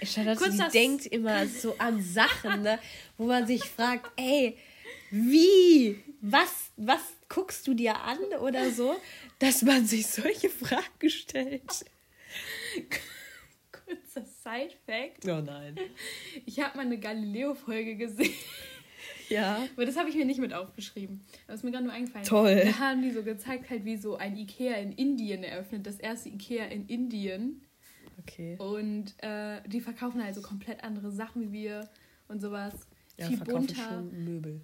Charlotte, 0.04 0.38
Kurz 0.38 0.52
die 0.52 0.58
das- 0.58 0.72
denkt 0.72 1.06
immer 1.06 1.46
so 1.46 1.76
an 1.78 2.02
Sachen, 2.02 2.62
ne, 2.62 2.78
wo 3.16 3.26
man 3.26 3.46
sich 3.46 3.62
fragt, 3.64 4.10
ey, 4.16 4.58
wie? 5.10 6.02
Was, 6.20 6.70
was 6.76 7.00
guckst 7.28 7.66
du 7.66 7.74
dir 7.74 8.00
an 8.00 8.18
oder 8.40 8.70
so, 8.70 8.94
dass 9.40 9.62
man 9.62 9.86
sich 9.86 10.06
solche 10.06 10.48
Fragen 10.50 11.10
stellt? 11.10 11.84
Kurzer 13.92 14.24
Side-Fact. 14.24 15.26
Oh 15.26 15.40
nein. 15.40 15.76
Ich 16.46 16.60
habe 16.60 16.76
mal 16.76 16.86
eine 16.86 16.98
Galileo-Folge 16.98 17.96
gesehen. 17.96 18.32
Ja. 19.28 19.66
Aber 19.76 19.86
das 19.86 19.96
habe 19.96 20.08
ich 20.08 20.16
mir 20.16 20.24
nicht 20.24 20.40
mit 20.40 20.52
aufgeschrieben. 20.52 21.22
Das 21.46 21.56
ist 21.56 21.64
mir 21.64 21.70
gerade 21.70 21.84
nur 21.84 21.92
eingefallen. 21.92 22.26
Toll. 22.26 22.62
Da 22.64 22.78
haben 22.78 23.02
die 23.02 23.10
so 23.10 23.22
gezeigt, 23.22 23.70
halt, 23.70 23.84
wie 23.84 23.96
so 23.96 24.16
ein 24.16 24.36
Ikea 24.36 24.76
in 24.76 24.92
Indien 24.92 25.42
eröffnet. 25.42 25.86
Das 25.86 25.98
erste 25.98 26.28
Ikea 26.28 26.66
in 26.66 26.86
Indien. 26.86 27.62
Okay. 28.20 28.56
Und 28.58 29.14
äh, 29.22 29.60
die 29.66 29.80
verkaufen 29.80 30.22
halt 30.22 30.34
so 30.34 30.42
komplett 30.42 30.84
andere 30.84 31.10
Sachen 31.10 31.42
wie 31.42 31.52
wir 31.52 31.88
und 32.28 32.40
sowas. 32.40 32.86
Ja, 33.18 33.26
viel 33.26 33.38
bunter. 33.38 33.74
schon 33.74 34.24
Möbel. 34.24 34.60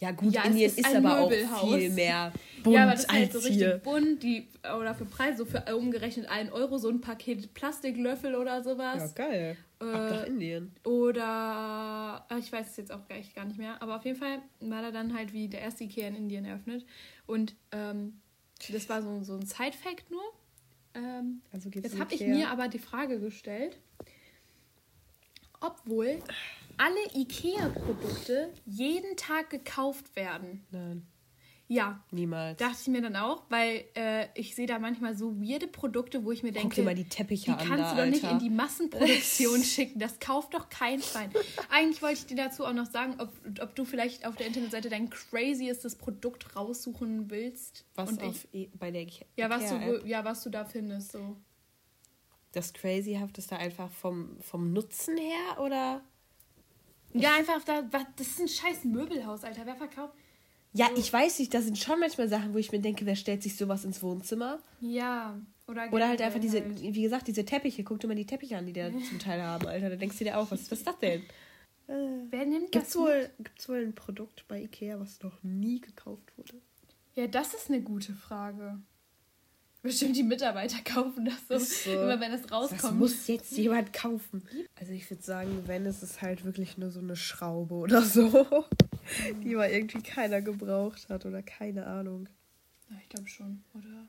Ja, 0.00 0.12
gut, 0.12 0.32
Ja, 0.32 0.44
Indien 0.44 0.66
ist 0.70 0.78
ist, 0.78 0.94
aber 0.96 1.22
Möbelhaus. 1.28 1.62
auch 1.62 1.76
viel 1.76 1.90
mehr 1.90 2.32
bunt 2.62 2.74
ja, 2.76 2.82
aber 2.84 2.92
das 2.92 3.00
ist 3.04 3.12
halt 3.12 3.32
so 3.32 3.38
richtig 3.40 3.56
hier. 3.58 3.78
bunt. 3.78 4.22
Die, 4.22 4.48
oder 4.78 4.94
für 4.94 5.04
Preise, 5.04 5.38
so 5.38 5.44
für 5.44 5.62
umgerechnet 5.76 6.26
1 6.28 6.50
Euro, 6.52 6.78
so 6.78 6.88
ein 6.88 7.00
Paket 7.02 7.52
Plastiklöffel 7.52 8.34
oder 8.34 8.56
Ja, 8.56 8.62
sowas. 8.62 9.14
geil. 9.14 9.56
Ab 9.78 9.86
nach 10.10 10.22
Äh, 10.24 10.28
Indien. 10.28 10.72
Oder, 10.84 11.24
ah, 11.26 12.36
ich 12.38 12.50
weiß 12.50 12.70
es 12.70 12.76
jetzt 12.78 12.92
auch 12.92 13.06
gleich 13.06 13.34
gar 13.34 13.44
nicht 13.44 13.58
mehr, 13.58 13.80
aber 13.82 13.96
auf 13.96 14.04
jeden 14.04 14.18
Fall 14.18 14.38
war 14.60 14.82
da 14.82 14.90
dann 14.90 15.14
halt 15.14 15.32
wie 15.34 15.48
der 15.48 15.60
erste 15.60 15.84
Ikea 15.84 16.08
in 16.08 16.16
Indien 16.16 16.44
eröffnet. 16.46 16.84
Und 17.26 17.54
ähm, 17.72 18.20
das 18.72 18.88
war 18.88 19.02
so, 19.02 19.22
so 19.22 19.34
ein 19.34 19.44
Side-Fact 19.46 20.10
nur. 20.10 20.22
Ähm, 20.94 21.40
Also 21.52 21.68
geht's 21.70 21.90
jetzt 21.92 22.00
habe 22.00 22.14
ich 22.14 22.20
mir 22.22 22.48
aber 22.50 22.68
die 22.68 22.78
Frage 22.78 23.20
gestellt, 23.20 23.78
ob 25.60 25.76
wohl 25.86 26.18
alle 26.80 27.20
Ikea-Produkte 27.22 28.52
jeden 28.64 29.16
Tag 29.16 29.50
gekauft 29.50 30.16
werden. 30.16 30.64
Nein, 30.70 31.06
Ja, 31.68 32.02
niemals. 32.10 32.58
dachte 32.58 32.78
ich 32.80 32.88
mir 32.88 33.02
dann 33.02 33.16
auch, 33.16 33.44
weil 33.50 33.84
äh, 33.94 34.28
ich 34.34 34.54
sehe 34.54 34.66
da 34.66 34.78
manchmal 34.78 35.14
so 35.14 35.38
weirde 35.40 35.66
Produkte, 35.68 36.24
wo 36.24 36.32
ich 36.32 36.42
mir 36.42 36.52
denke, 36.52 36.68
Guck 36.68 36.74
dir 36.76 36.82
mal 36.84 36.94
die 36.94 37.04
Teppiche 37.08 37.44
die 37.44 37.50
an 37.52 37.58
kannst 37.68 37.84
da, 37.84 37.90
du 37.94 37.96
doch 38.02 38.06
nicht 38.10 38.24
Alter. 38.24 38.36
in 38.36 38.38
die 38.42 38.50
Massenproduktion 38.50 39.62
schicken. 39.62 39.98
Das 39.98 40.18
kauft 40.20 40.54
doch 40.54 40.70
kein 40.70 41.02
Schwein. 41.02 41.30
Eigentlich 41.68 42.00
wollte 42.00 42.20
ich 42.20 42.26
dir 42.26 42.36
dazu 42.36 42.64
auch 42.64 42.72
noch 42.72 42.90
sagen, 42.90 43.16
ob, 43.20 43.30
ob 43.60 43.74
du 43.74 43.84
vielleicht 43.84 44.26
auf 44.26 44.36
der 44.36 44.46
Internetseite 44.46 44.88
dein 44.88 45.10
craziestes 45.10 45.96
Produkt 45.96 46.56
raussuchen 46.56 47.30
willst. 47.30 47.84
Was 47.94 48.08
Und 48.10 48.22
auf 48.22 48.46
ich, 48.52 48.62
I 48.68 48.70
bei 48.78 48.90
der 48.90 49.02
Ikea 49.02 49.26
ja, 49.36 49.50
was 49.50 49.68
du, 49.68 50.02
ja, 50.06 50.24
was 50.24 50.42
du 50.44 50.50
da 50.50 50.64
findest. 50.64 51.12
So. 51.12 51.36
Das 52.52 52.72
Crazyhafteste 52.72 53.56
einfach 53.56 53.90
vom, 53.92 54.40
vom 54.40 54.72
Nutzen 54.72 55.16
her 55.18 55.60
oder? 55.60 56.02
Ja, 57.12 57.34
einfach, 57.34 57.62
da, 57.64 57.82
was, 57.90 58.04
das 58.16 58.26
ist 58.28 58.40
ein 58.40 58.48
scheiß 58.48 58.84
Möbelhaus, 58.84 59.44
Alter. 59.44 59.62
Wer 59.66 59.76
verkauft? 59.76 60.14
Ja, 60.72 60.88
ich 60.96 61.12
weiß 61.12 61.40
nicht, 61.40 61.52
das 61.52 61.64
sind 61.64 61.78
schon 61.78 61.98
manchmal 61.98 62.28
Sachen, 62.28 62.54
wo 62.54 62.58
ich 62.58 62.70
mir 62.70 62.80
denke, 62.80 63.04
wer 63.04 63.16
stellt 63.16 63.42
sich 63.42 63.56
sowas 63.56 63.84
ins 63.84 64.02
Wohnzimmer? 64.02 64.60
Ja. 64.80 65.40
Oder, 65.66 65.92
Oder 65.92 66.08
halt 66.08 66.22
einfach 66.22 66.40
diese, 66.40 66.60
halt. 66.62 66.80
wie 66.80 67.02
gesagt, 67.02 67.26
diese 67.26 67.44
Teppiche. 67.44 67.82
Guck 67.82 68.00
dir 68.00 68.06
mal 68.06 68.14
die 68.14 68.26
Teppiche 68.26 68.56
an, 68.56 68.66
die 68.66 68.72
da 68.72 68.90
zum 68.90 69.18
Teil 69.18 69.42
haben, 69.42 69.66
Alter. 69.66 69.90
Da 69.90 69.96
denkst 69.96 70.18
du 70.18 70.24
dir 70.24 70.38
auch, 70.38 70.50
was, 70.50 70.70
was 70.70 70.78
ist 70.78 70.86
das 70.86 70.98
denn? 70.98 71.22
Wer 71.86 72.46
nimmt 72.46 72.70
Gibt's 72.70 72.92
das 72.92 72.96
wohl, 72.96 73.30
gibt's 73.38 73.68
wohl 73.68 73.78
ein 73.78 73.94
Produkt 73.94 74.44
bei 74.46 74.62
Ikea, 74.62 75.00
was 75.00 75.20
noch 75.22 75.42
nie 75.42 75.80
gekauft 75.80 76.36
wurde? 76.36 76.60
Ja, 77.16 77.26
das 77.26 77.52
ist 77.54 77.68
eine 77.68 77.82
gute 77.82 78.12
Frage. 78.12 78.80
Bestimmt 79.82 80.14
die 80.16 80.22
Mitarbeiter 80.22 80.78
kaufen 80.84 81.24
das 81.24 81.48
so, 81.48 81.54
Ist 81.54 81.84
so. 81.84 81.92
immer 81.92 82.20
wenn 82.20 82.32
es 82.32 82.42
Das 82.42 82.52
rauskommt. 82.52 82.98
muss 82.98 83.26
jetzt 83.28 83.52
jemand 83.56 83.92
kaufen. 83.92 84.42
Also 84.78 84.92
ich 84.92 85.08
würde 85.10 85.22
sagen, 85.22 85.62
wenn 85.66 85.86
es 85.86 86.02
ist 86.02 86.20
halt 86.20 86.44
wirklich 86.44 86.76
nur 86.76 86.90
so 86.90 87.00
eine 87.00 87.16
Schraube 87.16 87.74
oder 87.74 88.02
so, 88.02 88.46
die 89.42 89.54
mal 89.54 89.70
irgendwie 89.70 90.02
keiner 90.02 90.42
gebraucht 90.42 91.08
hat 91.08 91.24
oder 91.24 91.42
keine 91.42 91.86
Ahnung. 91.86 92.28
Ja, 92.90 92.96
ich 93.02 93.08
glaube 93.08 93.28
schon, 93.28 93.62
oder? 93.74 94.06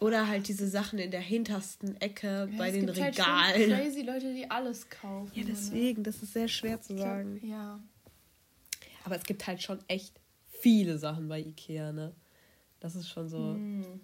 Oder 0.00 0.28
halt 0.28 0.46
diese 0.48 0.68
Sachen 0.68 0.98
in 1.00 1.10
der 1.10 1.20
hintersten 1.20 2.00
Ecke 2.00 2.48
Ja, 2.50 2.56
bei 2.56 2.70
den 2.70 2.86
gibt 2.86 3.00
halt 3.00 3.16
schon 3.16 3.24
Regalen. 3.24 3.70
crazy 3.72 4.02
Leute, 4.02 4.32
die 4.32 4.48
alles 4.50 4.88
kaufen. 4.88 5.32
ja, 5.34 5.42
ne? 5.42 5.50
deswegen, 5.50 6.02
das 6.04 6.22
ist 6.22 6.32
sehr 6.32 6.48
schwer 6.48 6.80
zu 6.80 6.92
Ich 6.92 6.98
glaub, 7.00 7.08
sagen. 7.08 7.40
Ja. 7.44 7.82
Aber 9.04 9.16
es 9.16 9.24
gibt 9.24 9.46
halt 9.46 9.60
schon 9.62 9.80
echt 9.88 10.14
viele 10.60 10.98
Sachen 10.98 11.28
bei 11.28 11.40
Ikea, 11.40 11.92
ne? 11.92 12.14
Das 12.80 12.94
ist 12.94 13.08
schon 13.08 13.28
so. 13.28 13.54
Hm. 13.54 14.00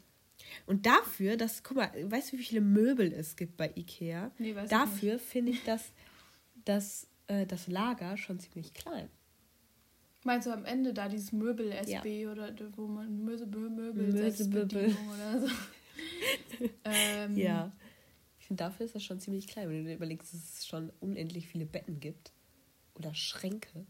Und 0.67 0.87
dafür, 0.87 1.37
dass, 1.37 1.63
guck 1.63 1.77
mal, 1.77 1.91
weißt 2.11 2.33
du, 2.33 2.39
wie 2.39 2.45
viele 2.45 2.61
Möbel 2.61 3.13
es 3.13 3.37
gibt 3.37 3.57
bei 3.57 3.73
Ikea? 3.75 4.31
Nee, 4.39 4.55
weiß 4.55 4.69
dafür 4.71 5.19
finde 5.19 5.53
ich 5.53 5.65
das, 5.65 5.93
das, 6.65 7.07
äh, 7.27 7.47
das 7.47 7.67
Lager 7.69 8.17
schon 8.17 8.39
ziemlich 8.39 8.75
klein. 8.75 9.09
Meinst 10.25 10.47
du 10.47 10.53
am 10.53 10.65
Ende 10.65 10.95
da 10.95 11.09
dieses 11.09 11.33
Möbel-SB 11.33 12.29
oder 12.29 12.51
da, 12.51 12.65
wo 12.77 12.87
man 12.87 13.25
Möbel, 13.25 13.69
Möbel, 13.69 14.11
Selbstbedienung 14.13 14.97
oder 15.15 15.41
so. 15.41 15.49
ähm, 16.85 17.37
Ja. 17.37 17.73
Ich 18.39 18.47
finde, 18.49 18.63
dafür 18.65 18.85
ist 18.85 18.95
das 18.95 19.03
schon 19.03 19.21
ziemlich 19.21 19.47
klein, 19.49 19.69
wenn 19.71 19.85
du 19.85 19.89
dir 19.89 19.97
überlegst, 19.97 20.35
dass 20.35 20.41
es 20.59 20.67
schon 20.67 20.93
unendlich 21.01 21.47
viele 21.47 21.65
Betten 21.65 21.99
gibt. 21.99 22.33
Oder 22.95 23.15
Schränke. 23.15 23.87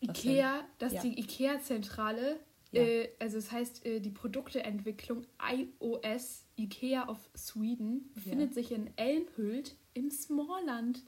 Ikea, 0.00 0.62
dass 0.78 0.92
Ja. 0.92 1.00
die 1.02 1.18
Ikea-Zentrale, 1.18 2.38
Ja. 2.74 2.82
äh, 2.82 3.10
also 3.18 3.38
es 3.38 3.50
heißt 3.52 3.84
äh, 3.86 4.00
die 4.00 4.10
Produkteentwicklung 4.10 5.26
iOS 5.40 6.46
Ikea 6.56 7.08
of 7.08 7.18
Sweden 7.36 8.10
befindet 8.14 8.54
sich 8.54 8.72
in 8.72 8.90
Elmhult 8.96 9.76
im 9.94 10.10
Smallland. 10.10 11.02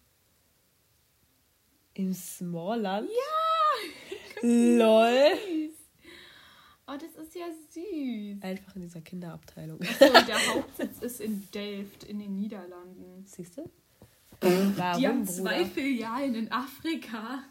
Im 1.95 2.13
Smallland? 2.13 3.09
Ja! 3.09 4.43
LOL. 4.43 5.71
Oh, 6.89 6.95
das 6.95 7.17
ist 7.25 7.35
ja 7.35 7.47
süß. 7.71 8.43
Einfach 8.43 8.77
in 8.77 8.83
dieser 8.83 9.01
Kinderabteilung. 9.01 9.81
So, 9.99 10.07
der 10.07 10.47
Hauptsitz 10.55 10.99
ist 11.01 11.21
in 11.21 11.49
Delft 11.53 12.05
in 12.05 12.21
den 12.21 12.37
Niederlanden. 12.37 13.25
Siehst 13.25 13.59
du? 13.59 13.69
Die 14.43 15.07
haben 15.09 15.27
zwei 15.27 15.63
Bruder? 15.63 15.71
Filialen 15.71 16.35
in 16.35 16.53
Afrika. 16.53 17.43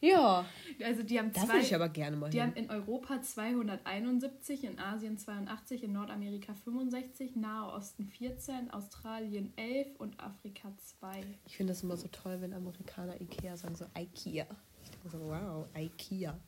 Ja. 0.00 0.44
Also 0.84 1.02
die 1.02 1.18
haben 1.18 1.32
Da 1.32 1.40
zwei. 1.42 1.54
würde 1.54 1.60
ich 1.64 1.74
aber 1.74 1.88
gerne 1.88 2.16
mal 2.16 2.28
Die 2.30 2.42
haben 2.42 2.52
hin. 2.52 2.64
in 2.64 2.70
Europa 2.70 3.22
271, 3.22 4.64
in 4.64 4.78
Asien 4.78 5.16
82, 5.18 5.82
in 5.84 5.92
Nordamerika 5.92 6.52
65, 6.54 7.36
Nahe 7.36 7.72
Osten 7.72 8.06
14, 8.06 8.70
Australien 8.70 9.52
11 9.56 9.96
und 9.98 10.20
Afrika 10.20 10.72
2. 11.00 11.22
Ich 11.46 11.56
finde 11.56 11.72
das 11.72 11.82
immer 11.82 11.96
so 11.96 12.08
toll, 12.08 12.40
wenn 12.40 12.52
Amerikaner 12.52 13.20
Ikea 13.20 13.56
sagen, 13.56 13.74
so 13.76 13.86
Ikea. 13.96 14.46
Ich 14.82 14.90
denke 14.90 15.08
so, 15.08 15.20
wow, 15.20 15.66
Ikea. 15.74 16.38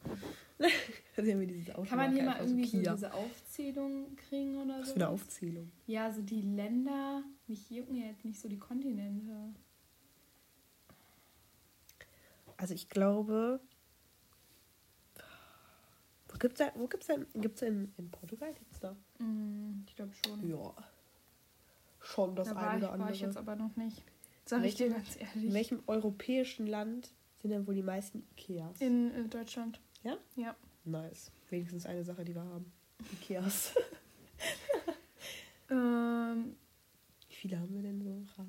Haben 1.17 1.87
Kann 1.87 1.99
man 1.99 2.13
hier 2.15 2.23
mal 2.25 2.33
einfach 2.33 2.47
irgendwie 2.47 2.85
so 2.85 2.93
diese 2.93 3.15
Aufzählung 3.15 4.17
kriegen 4.17 4.57
oder 4.57 4.81
Was 4.81 4.89
so? 4.89 4.93
für 4.95 5.01
eine 5.01 5.09
Aufzählung. 5.09 5.73
Ja, 5.87 6.13
so 6.13 6.21
die 6.23 6.43
Länder, 6.43 7.23
mich 7.47 7.71
jucken 7.71 7.95
ja 7.97 8.07
jetzt 8.07 8.25
nicht 8.25 8.39
so 8.41 8.49
die 8.49 8.59
Kontinente. 8.59 9.55
Also 12.57 12.75
ich 12.75 12.89
glaube. 12.89 13.61
Wo 16.29 16.39
gibt's 16.39 16.59
da, 16.59 16.71
wo 16.75 16.87
gibt's 16.87 17.07
denn, 17.07 17.27
gibt's 17.35 17.63
in, 17.63 17.93
in 17.97 18.11
Portugal 18.11 18.53
gibt's 18.53 18.81
da? 18.81 18.97
Hm, 19.19 19.85
ich 19.87 19.97
glaube 19.97 20.13
schon. 20.25 20.49
Ja. 20.49 20.75
Schon 22.01 22.37
das 22.37 22.49
da 22.49 22.57
eine 22.57 22.79
ich, 22.79 22.85
oder 22.85 22.93
andere. 22.93 23.09
war 23.09 23.15
ich 23.15 23.21
jetzt 23.21 23.37
aber 23.37 23.57
noch 23.57 23.75
nicht. 23.77 24.03
Sag 24.45 24.65
ich 24.65 24.75
dir 24.75 24.91
ganz 24.91 25.17
in 25.17 25.27
ehrlich. 25.27 25.55
welchem 25.55 25.83
europäischen 25.87 26.67
Land 26.67 27.13
sind 27.43 27.51
denn 27.51 27.67
wohl 27.67 27.75
die 27.75 27.83
meisten 27.83 28.27
Ikeas? 28.37 28.81
In 28.81 29.13
äh, 29.13 29.29
Deutschland. 29.29 29.81
Ja? 30.03 30.17
Ja. 30.37 30.55
Nice. 30.85 31.33
Wenigstens 31.51 31.85
eine 31.87 32.05
Sache, 32.05 32.25
die 32.25 32.35
wir 32.35 32.45
haben. 32.45 32.71
Ikeas. 33.13 33.75
Ähm, 35.71 36.57
Wie 37.29 37.35
viele 37.35 37.59
haben 37.59 37.75
wir 37.75 37.83
denn 37.83 38.01
so? 38.01 38.47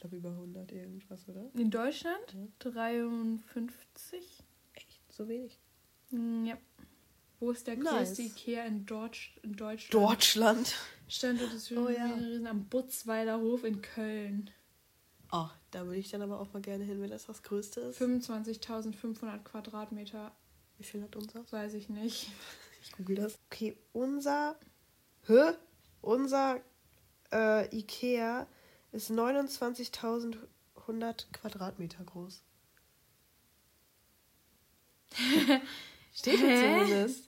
Glaube 0.00 0.16
über 0.16 0.30
100 0.30 0.70
irgendwas, 0.72 1.28
oder? 1.28 1.50
in 1.54 1.70
Deutschland 1.70 2.34
Ja. 2.34 2.70
53. 2.70 4.44
Echt? 4.74 5.00
So 5.12 5.28
wenig? 5.28 5.58
Hm, 6.10 6.46
Ja. 6.46 6.56
Wo 7.40 7.50
ist 7.52 7.66
der 7.68 7.76
Nice. 7.76 8.08
größte 8.08 8.22
Ikea 8.22 8.64
in, 8.64 8.84
Deutsch, 8.84 9.38
in 9.42 9.52
Deutschland? 9.54 9.94
Deutschland. 9.94 10.74
Standort 11.08 11.52
des 11.52 11.70
Oh 11.72 11.88
ja. 11.88 12.12
am 12.50 12.64
Butzweiler 12.64 13.40
Hof 13.40 13.62
in 13.64 13.80
Köln. 13.80 14.50
Oh, 15.30 15.46
da 15.70 15.84
würde 15.86 15.98
ich 15.98 16.10
dann 16.10 16.22
aber 16.22 16.40
auch 16.40 16.52
mal 16.52 16.62
gerne 16.62 16.82
hin, 16.84 17.00
wenn 17.00 17.10
das 17.10 17.26
das 17.26 17.42
Größte 17.44 17.80
ist. 17.80 18.00
25.500 18.00 19.38
Quadratmeter, 19.44 20.32
Wie 20.78 20.84
viel 20.84 21.02
hat 21.02 21.14
unser? 21.16 21.44
weiß 21.50 21.74
ich 21.74 21.88
nicht. 21.88 22.30
Ich 22.80 22.92
google 22.92 23.16
das. 23.16 23.36
Okay, 23.50 23.76
unser. 23.92 24.54
Hä? 25.26 25.52
Unser 26.00 26.60
äh, 27.32 27.76
Ikea 27.76 28.46
ist 28.92 29.10
29.100 29.10 30.36
Quadratmeter 31.32 32.04
groß. 32.04 32.42
Steht 36.14 36.38
hier 36.38 36.56
zumindest. 36.56 37.24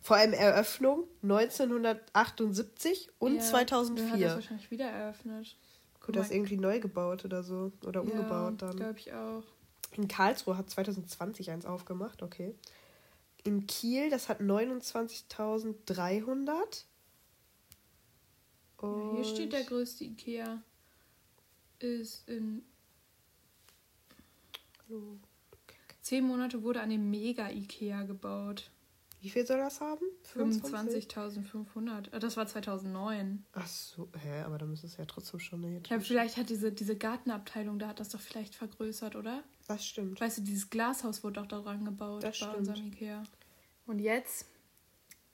Vor 0.00 0.16
allem 0.16 0.32
Eröffnung 0.34 1.04
1978 1.22 3.08
und 3.18 3.36
Ja, 3.36 3.40
Der 3.40 3.52
hat 3.60 3.70
das 3.72 3.86
2004. 3.86 4.34
wahrscheinlich 4.34 4.70
wieder 4.70 4.84
eröffnet. 4.86 5.56
Gut, 6.04 6.16
das 6.16 6.26
ist 6.26 6.32
irgendwie 6.34 6.58
neu 6.58 6.80
gebaut 6.80 7.24
oder 7.24 7.42
so. 7.42 7.72
Oder 7.86 8.02
umgebaut 8.02 8.60
ja, 8.60 8.68
dann. 8.68 8.76
glaube 8.76 8.98
ich 8.98 9.14
auch. 9.14 9.42
In 9.92 10.06
Karlsruhe 10.08 10.58
hat 10.58 10.68
2020 10.68 11.50
eins 11.50 11.64
aufgemacht, 11.64 12.22
okay. 12.22 12.54
In 13.44 13.66
Kiel, 13.66 14.10
das 14.10 14.28
hat 14.28 14.40
29.300. 14.40 16.84
Ja, 18.82 19.12
hier 19.14 19.24
steht 19.24 19.54
der 19.54 19.64
größte 19.64 20.04
Ikea. 20.04 20.60
Ist 21.80 22.28
in 22.28 22.62
Hallo. 24.88 25.18
zehn 26.00 26.24
Monate 26.24 26.62
wurde 26.62 26.80
an 26.80 26.90
dem 26.90 27.10
Mega-Ikea 27.10 28.02
gebaut. 28.04 28.70
Wie 29.20 29.30
viel 29.30 29.46
soll 29.46 29.56
das 29.58 29.80
haben? 29.80 30.04
25.500. 30.34 32.08
Ah, 32.12 32.18
Das 32.18 32.36
war 32.36 32.46
2009. 32.46 33.44
Ach 33.52 33.66
so, 33.66 34.08
hä, 34.22 34.42
aber 34.42 34.58
dann 34.58 34.68
müsste 34.68 34.86
es 34.86 34.98
ja 34.98 35.06
trotzdem 35.06 35.40
schon 35.40 35.64
eine 35.64 35.78
Ich 35.78 35.82
glaube, 35.84 36.02
vielleicht 36.02 36.36
hat 36.36 36.50
diese, 36.50 36.70
diese 36.72 36.94
Gartenabteilung, 36.96 37.78
da 37.78 37.88
hat 37.88 38.00
das 38.00 38.10
doch 38.10 38.20
vielleicht 38.20 38.54
vergrößert, 38.54 39.16
oder? 39.16 39.42
Das 39.66 39.86
stimmt. 39.86 40.20
Weißt 40.20 40.38
du, 40.38 40.42
dieses 40.42 40.68
Glashaus 40.68 41.24
wurde 41.24 41.40
doch 41.40 41.46
da 41.46 41.60
dran 41.60 41.86
gebaut 41.86 42.22
Das 42.22 42.38
bei 42.38 42.46
stimmt. 42.46 42.56
unserem 42.58 42.86
Ikea. 42.88 43.22
Und 43.86 43.98
jetzt 43.98 44.46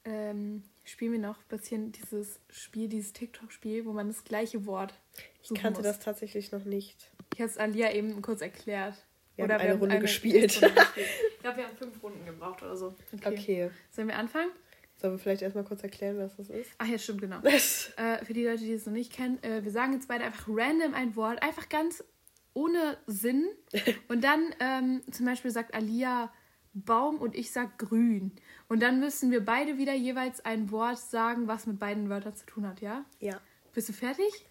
ähm, 0.05 0.63
spielen 0.91 1.13
wir 1.13 1.19
noch 1.21 1.39
ein 1.39 1.49
bisschen 1.49 1.93
dieses 1.93 2.41
Spiel, 2.51 2.89
dieses 2.89 3.13
TikTok-Spiel, 3.13 3.87
wo 3.87 3.93
man 3.93 4.09
das 4.09 4.25
gleiche 4.25 4.67
Wort 4.67 4.95
Ich 5.43 5.55
kannte 5.55 5.81
muss. 5.81 5.89
das 5.89 6.01
tatsächlich 6.01 6.51
noch 6.53 6.65
nicht. 6.65 7.11
Ich 7.33 7.41
habe 7.41 7.51
es 7.51 7.59
Alia 7.59 7.93
eben 7.93 8.21
kurz 8.23 8.41
erklärt. 8.41 8.95
Wir 9.37 9.45
haben 9.45 9.53
eine 9.53 9.75
Runde 9.75 9.99
gespielt. 10.01 10.61
Runde 10.63 10.75
gespielt. 10.81 11.07
Ich 11.35 11.39
glaube, 11.41 11.59
wir 11.59 11.65
haben 11.69 11.77
fünf 11.77 12.03
Runden 12.03 12.27
gebraucht 12.27 12.63
oder 12.63 12.77
so. 12.77 12.95
Okay. 13.15 13.39
Okay. 13.39 13.71
Sollen 13.91 14.09
wir 14.09 14.17
anfangen? 14.17 14.51
Sollen 14.97 15.15
wir 15.15 15.19
vielleicht 15.19 15.43
erstmal 15.43 15.65
kurz 15.65 15.83
erklären, 15.83 16.19
was 16.19 16.37
das 16.37 16.51
ist? 16.51 16.71
Ach 16.77 16.87
ja, 16.87 16.99
stimmt, 16.99 17.23
genau. 17.23 17.41
Äh, 17.97 18.25
für 18.25 18.35
die 18.35 18.45
Leute, 18.45 18.65
die 18.65 18.73
es 18.73 18.85
noch 18.85 18.93
nicht 18.93 19.13
kennen, 19.13 19.43
äh, 19.43 19.65
wir 19.65 19.71
sagen 19.71 19.95
jetzt 19.95 20.09
beide 20.09 20.25
einfach 20.25 20.47
random 20.49 20.93
ein 20.95 21.17
Wort, 21.17 21.43
einfach 21.43 21.69
ganz 21.69 22.05
ohne 22.53 22.99
Sinn. 23.07 23.49
Und 24.09 24.25
dann 24.25 24.55
ähm, 24.61 25.03
zum 25.11 25.25
Beispiel 25.25 25.51
sagt 25.51 25.73
Alia 25.73 26.33
Baum 26.73 27.19
und 27.19 27.35
ich 27.35 27.51
sag 27.51 27.79
grün. 27.79 28.33
Und 28.71 28.81
dann 28.85 29.01
müssen 29.01 29.33
wir 29.33 29.45
beide 29.45 29.79
wieder 29.79 29.95
jeweils 29.95 30.45
ein 30.45 30.71
Wort 30.71 30.99
sagen, 30.99 31.49
was 31.49 31.67
mit 31.67 31.81
beiden 31.81 32.09
Wörtern 32.09 32.37
zu 32.37 32.47
tun 32.47 32.69
hat, 32.69 32.81
ja? 32.81 33.05
Ja. 33.19 33.41
Bist 33.75 33.89
du 33.89 33.93
fertig? 33.93 34.47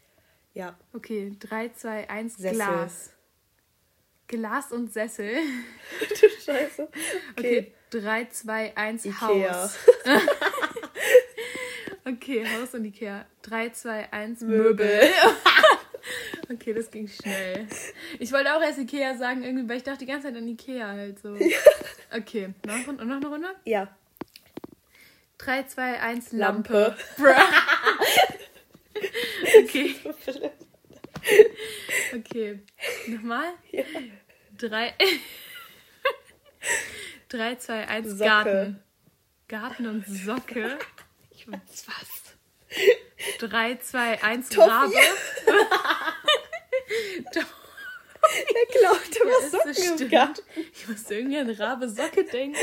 Ja. 0.54 0.78
Okay, 0.92 1.38
3, 1.40 1.70
2, 1.70 2.10
1, 2.10 2.36
Sessel. 2.36 2.56
Glas. 2.58 3.14
Glas 4.28 4.72
und 4.74 4.92
Sessel. 4.92 5.32
Du 6.10 6.28
Scheiße. 6.28 6.90
Okay, 7.38 7.74
3, 7.92 8.26
2, 8.26 8.76
1, 8.76 9.06
Ikea. 9.06 9.64
Haus. 9.64 9.78
Okay, 12.06 12.46
Haus 12.46 12.74
und 12.74 12.84
Ikea. 12.86 13.26
3, 13.44 13.70
2, 13.70 14.12
1, 14.12 14.42
Möbel. 14.42 14.64
Möbel. 14.68 15.02
Okay, 16.52 16.74
das 16.74 16.90
ging 16.90 17.08
schnell. 17.08 17.68
Ich 18.18 18.32
wollte 18.32 18.54
auch 18.56 18.62
erst 18.62 18.80
Ikea 18.80 19.16
sagen, 19.16 19.44
irgendwie, 19.44 19.70
weil 19.70 19.78
ich 19.78 19.84
dachte 19.84 20.00
die 20.00 20.08
ganze 20.08 20.28
Zeit 20.28 20.36
an 20.36 20.48
Ikea 20.48 20.88
halt 20.88 21.20
so. 21.20 21.38
Okay, 22.12 22.50
noch, 22.66 22.88
noch 22.88 23.00
eine 23.00 23.28
Runde? 23.28 23.50
Ja. 23.66 23.88
3, 25.50 25.64
2, 25.64 26.00
1, 26.00 26.32
Lampe. 26.34 26.96
Lampe. 27.18 27.18
Okay, 29.64 29.96
okay. 32.14 32.60
Nochmal? 33.08 33.54
Ja. 33.72 33.84
3, 34.58 34.94
3, 37.30 37.56
2, 37.56 37.88
1, 37.88 38.10
Socke. 38.10 38.24
Garten. 38.26 38.84
Garten 39.48 39.88
und 39.88 40.06
Socke. 40.08 40.78
Ich 41.32 41.48
weiß 41.48 41.86
was. 41.88 42.36
3, 43.40 43.76
2, 43.78 44.22
1, 44.24 44.50
Toffee. 44.50 44.70
Rabe. 44.70 44.94
Er 48.22 48.80
klaut 48.80 49.16
immer 49.16 49.32
das 49.42 49.52
Socken 49.78 50.02
im. 50.02 50.10
Garten. 50.10 50.42
Ich 50.74 50.88
musste 50.88 51.16
irgendwie 51.16 51.40
an 51.40 51.50
Rabe 51.50 51.90
Socke 51.90 52.24
denken. 52.24 52.56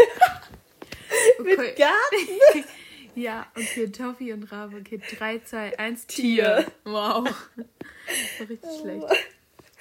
Mit 1.42 1.58
Okay. 1.58 1.74
Garten? 1.76 2.64
Ja, 3.16 3.46
okay, 3.56 3.90
Toffee 3.90 4.34
und 4.34 4.44
Rabe. 4.52 4.76
Okay, 4.76 4.98
3, 4.98 5.38
2, 5.38 5.78
1, 5.78 6.06
Tier. 6.06 6.44
Tier. 6.44 6.72
Wow. 6.84 7.24
Das 7.24 8.40
war 8.40 8.48
richtig 8.50 8.70
schlecht. 8.78 9.04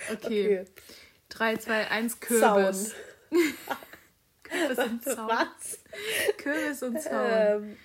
Okay. 0.10 0.60
Okay. 0.62 0.66
3, 1.28 1.58
2, 1.58 1.88
1, 1.90 2.20
Zaun. 2.22 2.62
Kürbis. 2.62 2.96
Kürbis 4.44 4.78
und 4.78 5.04
Zaun. 5.04 5.28
Was? 5.28 5.80
Kürbis 6.38 6.84
und 6.84 7.02
Zaun. 7.02 7.30
Ähm, 7.30 7.78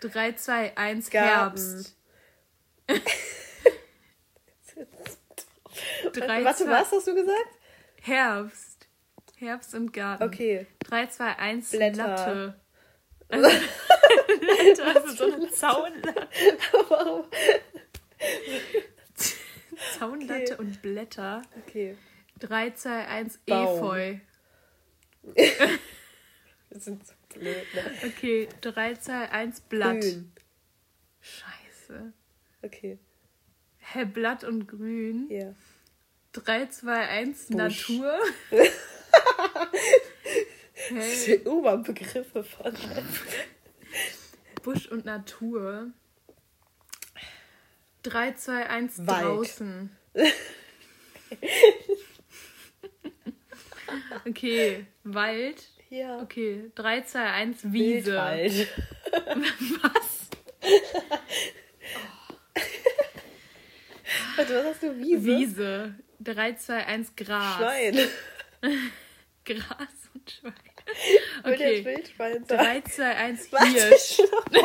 3, 0.00 0.32
2, 0.32 0.76
1, 0.78 1.10
Garten. 1.10 1.28
Herbst. 1.28 1.96
3, 6.14 6.44
warte, 6.44 6.64
2, 6.64 6.70
was 6.70 6.92
hast 6.92 7.06
du 7.06 7.14
gesagt? 7.14 7.58
Herbst. 8.00 8.88
Herbst 9.36 9.74
und 9.74 9.92
Garten. 9.92 10.24
Okay. 10.24 10.66
3, 10.80 11.06
2, 11.08 11.38
1, 11.38 11.70
Blätter. 11.72 12.08
Latte. 12.08 12.60
Also, 13.28 13.48
so 15.14 15.32
eine 15.32 15.50
Zaunlatte. 15.50 16.28
Warum? 16.88 17.24
Zaunlatte 19.98 20.54
Okay. 20.54 20.56
und 20.58 20.82
Blätter. 20.82 21.42
Okay. 21.66 21.96
3, 22.40 22.70
2, 22.70 23.06
1, 23.06 23.38
Baum. 23.46 23.76
Efeu. 23.76 24.18
Wir 26.70 26.80
sind 26.80 27.06
so 27.06 27.14
blöd, 27.34 27.66
ne? 27.74 27.82
Okay, 28.06 28.48
3, 28.60 28.94
2, 28.94 29.30
1, 29.30 29.60
Blatt. 29.62 30.00
Grün. 30.00 30.32
Scheiße. 31.20 32.12
Okay. 32.62 32.98
Hä, 33.78 34.04
Blatt 34.04 34.44
und 34.44 34.66
Grün. 34.68 35.28
Ja. 35.30 35.54
3, 36.32 36.66
2, 36.66 36.92
1, 37.08 37.46
Busch. 37.48 37.56
Natur. 37.56 38.18
Sind 40.88 41.46
Oberbegriffe 41.46 42.42
von. 42.44 42.72
Busch 44.62 44.86
und 44.86 45.04
Natur. 45.04 45.90
3, 48.02 48.32
2, 48.32 48.66
1, 48.68 49.06
Wald. 49.06 49.24
draußen. 49.24 49.96
Okay, 54.26 54.86
Wald. 55.04 55.68
Ja. 55.90 56.20
Okay, 56.20 56.70
3, 56.74 57.00
2, 57.02 57.32
1, 57.32 57.72
Wiese. 57.72 58.06
Wildwald. 58.06 58.68
Was? 59.82 60.28
Warte, 64.36 64.54
was 64.54 64.64
hast 64.66 64.82
du? 64.82 64.98
Wiese? 64.98 65.24
Wiese. 65.24 65.94
3, 66.20 66.52
2, 66.54 66.86
1, 66.86 67.16
Gras. 67.16 67.56
Schwein. 67.56 67.98
Gras 69.44 70.10
und 70.14 70.30
Schwein. 70.30 70.52
Okay. 71.44 71.84
Wildschwein 71.84 72.44
sagen. 72.44 72.64
3, 72.64 72.80
2, 72.80 73.16
1, 73.16 73.52
Warte, 73.52 73.66
Hirsch. 73.66 74.20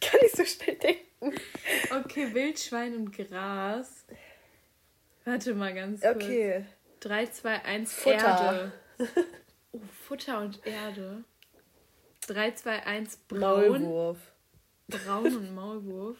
Kann 0.00 0.20
ich 0.24 0.32
so 0.32 0.44
schnell 0.44 0.76
denken. 0.76 1.40
Okay, 2.04 2.34
Wildschwein 2.34 2.94
und 2.96 3.12
Gras. 3.12 4.04
Warte 5.24 5.54
mal 5.54 5.74
ganz 5.74 6.00
kurz. 6.00 6.16
Okay. 6.16 6.64
3, 7.00 7.26
2, 7.26 7.64
1, 7.64 7.92
Futter. 7.92 8.16
Erde. 8.16 8.72
Oh, 9.72 9.78
Futter 10.08 10.40
und 10.40 10.66
Erde. 10.66 11.22
3, 12.26 12.50
2, 12.50 12.86
1, 12.86 13.16
Braun. 13.28 13.40
Maulwurf. 13.40 14.18
Braun 14.88 15.36
und 15.36 15.54
Maulwurf. 15.54 16.16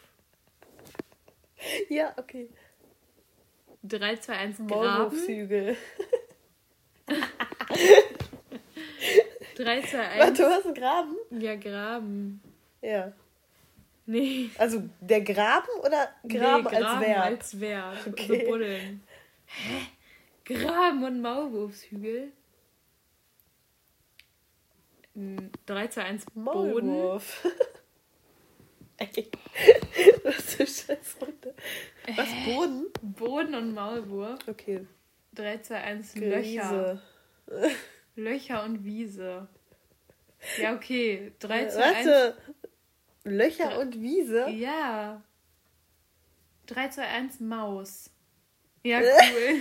Ja, 1.89 2.15
okay. 2.17 2.49
3, 3.83 4.17
2, 4.19 4.33
1, 4.37 4.57
Graben. 4.59 4.69
Maulwurfshügel. 4.69 5.77
3, 9.61 9.83
2, 9.83 9.99
1. 9.99 10.21
Warte, 10.21 10.43
du 10.43 10.49
hast 10.49 10.67
einen 10.67 10.75
Graben? 10.75 11.17
Ja, 11.31 11.57
Graben. 11.57 12.43
Ja. 12.81 13.13
Nee. 14.07 14.51
Also 14.59 14.83
der 15.01 15.21
Graben 15.21 15.69
oder 15.85 16.09
Graben, 16.27 16.67
nee, 16.71 16.77
als 16.77 17.01
Verb? 17.01 17.25
als 17.25 17.61
Verb. 17.61 18.07
Okay. 18.09 18.41
So 18.45 18.51
buddeln. 18.51 19.03
Hä? 19.47 19.87
Graben 20.45 21.05
und 21.05 21.21
Maulwurfshügel. 21.21 22.33
3, 25.67 25.89
2, 25.89 26.03
1, 26.03 26.25
Boden. 26.35 26.87
Maulwurf. 26.87 27.47
Ey. 28.97 29.31
Was 30.25 30.55
für 30.55 30.67
scheiß 30.67 31.17
Runde. 31.21 31.55
Was, 32.17 32.29
Boden? 32.47 32.87
Boden 33.03 33.55
und 33.55 33.75
Maulwurf. 33.75 34.41
Okay. 34.49 34.87
3, 35.35 35.59
2, 35.59 35.75
1, 35.77 36.17
Löcher. 36.17 37.03
Löcher 38.17 38.65
und 38.65 38.85
Wiese. 38.85 39.49
Ja, 40.61 40.75
okay. 40.75 41.33
3, 41.39 41.69
2, 41.69 41.83
1. 41.83 42.07
Warte. 42.07 42.37
Löcher 43.25 43.79
und 43.79 44.01
Wiese? 44.01 44.49
Ja. 44.51 45.23
3, 46.67 46.89
2, 46.89 47.03
1, 47.03 47.41
Maus. 47.41 48.11
Ja, 48.83 49.01
cool. 49.01 49.61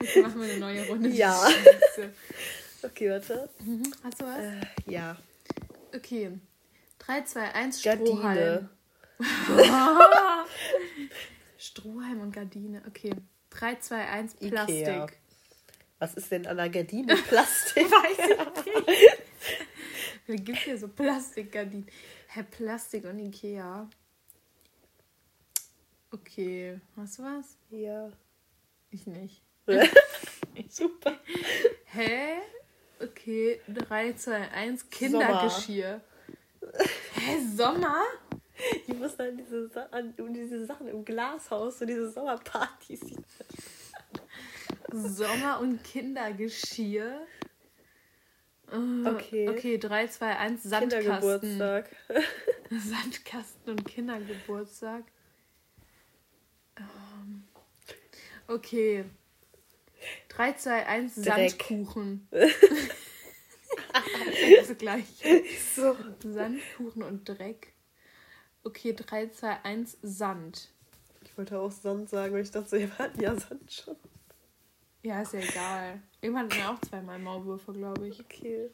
Jetzt 0.00 0.16
machen 0.16 0.40
wir 0.40 0.50
eine 0.50 0.58
neue 0.58 0.86
Runde. 0.88 1.08
Ja. 1.10 1.38
Okay, 2.84 3.10
warte. 3.10 3.48
Mhm. 3.60 3.82
Hast 4.02 4.20
du 4.20 4.26
was? 4.26 4.38
Äh, 4.40 4.60
ja. 4.92 5.16
Okay. 5.94 6.32
3, 6.98 7.22
2, 7.22 7.54
1, 7.54 7.82
Gardine. 7.82 8.06
Strohhalm. 8.10 8.68
Strohhalm 11.56 12.20
und 12.20 12.32
Gardine. 12.32 12.82
Okay. 12.86 13.14
3, 13.48 13.76
2, 13.76 13.96
1, 14.06 14.36
Ikea. 14.40 15.06
Was 16.04 16.12
ist 16.12 16.30
denn 16.30 16.46
an 16.46 16.58
der 16.58 16.68
Gardine? 16.68 17.16
Plastik? 17.28 17.90
Weiß 17.90 18.18
ich 18.18 18.86
nicht. 18.86 19.22
Da 20.26 20.34
gibt 20.34 20.58
hier 20.58 20.76
so 20.76 20.86
Plastikgardinen. 20.86 21.86
Hä, 22.28 22.42
Plastik 22.42 23.06
und 23.06 23.18
Ikea. 23.20 23.88
Okay. 26.10 26.78
Hast 26.94 27.18
du 27.18 27.22
was? 27.22 27.56
ja. 27.70 28.12
Ich 28.90 29.06
nicht. 29.06 29.40
Super. 30.68 31.18
Hä? 31.86 32.34
Okay. 33.00 33.60
3, 33.68 34.12
2, 34.12 34.50
1, 34.50 34.90
Kindergeschirr. 34.90 36.02
Hä, 37.14 37.40
Sommer? 37.56 38.02
Ich 38.86 38.94
muss 38.94 39.18
an 39.18 39.38
diese, 39.38 39.70
an 39.90 40.12
um 40.18 40.34
diese 40.34 40.66
Sachen 40.66 40.86
im 40.86 41.02
Glashaus, 41.02 41.78
so 41.78 41.86
diese 41.86 42.10
Sommerpartys. 42.10 43.00
Sommer 44.92 45.60
und 45.60 45.82
Kindergeschirr. 45.84 47.26
Äh, 48.72 48.76
Okay. 49.06 49.48
Okay, 49.48 49.78
3, 49.78 50.06
2, 50.08 50.36
1, 50.36 50.62
Sandkasten. 50.62 51.00
Kindergeburtstag. 51.00 51.96
Sandkasten 52.70 53.70
und 53.70 53.84
Kindergeburtstag. 53.86 55.04
Ähm, 56.76 57.44
Okay. 58.46 59.04
3, 60.28 60.52
2, 60.52 60.86
1, 60.86 61.14
Dreck. 61.14 61.50
Sandkuchen. 61.50 62.28
das 62.30 62.52
ist 64.70 64.78
gleich. 64.78 65.06
So. 65.74 65.96
Sandkuchen 66.22 67.02
und 67.02 67.26
Dreck. 67.28 67.72
Okay, 68.64 68.94
3, 68.94 69.28
2, 69.28 69.64
1, 69.64 69.98
Sand. 70.02 70.70
Ich 71.22 71.36
wollte 71.38 71.58
auch 71.58 71.70
Sand 71.72 72.10
sagen, 72.10 72.34
weil 72.34 72.42
ich 72.42 72.50
dachte, 72.50 72.78
wir 72.78 72.98
hatten 72.98 73.20
ja 73.20 73.34
Sand 73.38 73.72
schon. 73.72 73.96
Ja, 75.04 75.20
ist 75.22 75.34
ja 75.34 75.40
egal. 75.40 76.02
Irgendwann 76.20 76.46
hatten 76.46 76.56
wir 76.56 76.70
auch 76.70 76.80
zweimal 76.80 77.18
Maulwürfe, 77.18 77.72
glaube 77.72 78.08
ich. 78.08 78.18
Okay, 78.20 78.70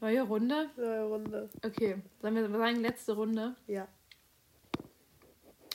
Neue 0.00 0.22
Runde? 0.22 0.70
neue 0.76 1.04
Runde. 1.04 1.50
Okay, 1.64 1.96
sollen 2.20 2.34
wir 2.36 2.48
sagen, 2.48 2.80
letzte 2.80 3.14
Runde? 3.14 3.56
Ja. 3.66 3.88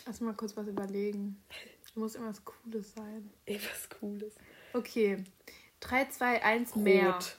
Lass 0.06 0.22
mal 0.22 0.34
kurz 0.34 0.56
was 0.56 0.68
überlegen. 0.68 1.44
Muss 1.96 2.16
irgendwas 2.16 2.44
Cooles 2.44 2.94
sein. 2.94 3.30
Irgendwas 3.46 3.90
Cooles. 4.00 4.36
Okay. 4.74 5.24
3, 5.82 6.06
2, 6.06 6.44
1, 6.44 6.76
Meer. 6.78 7.14
Rot. 7.14 7.38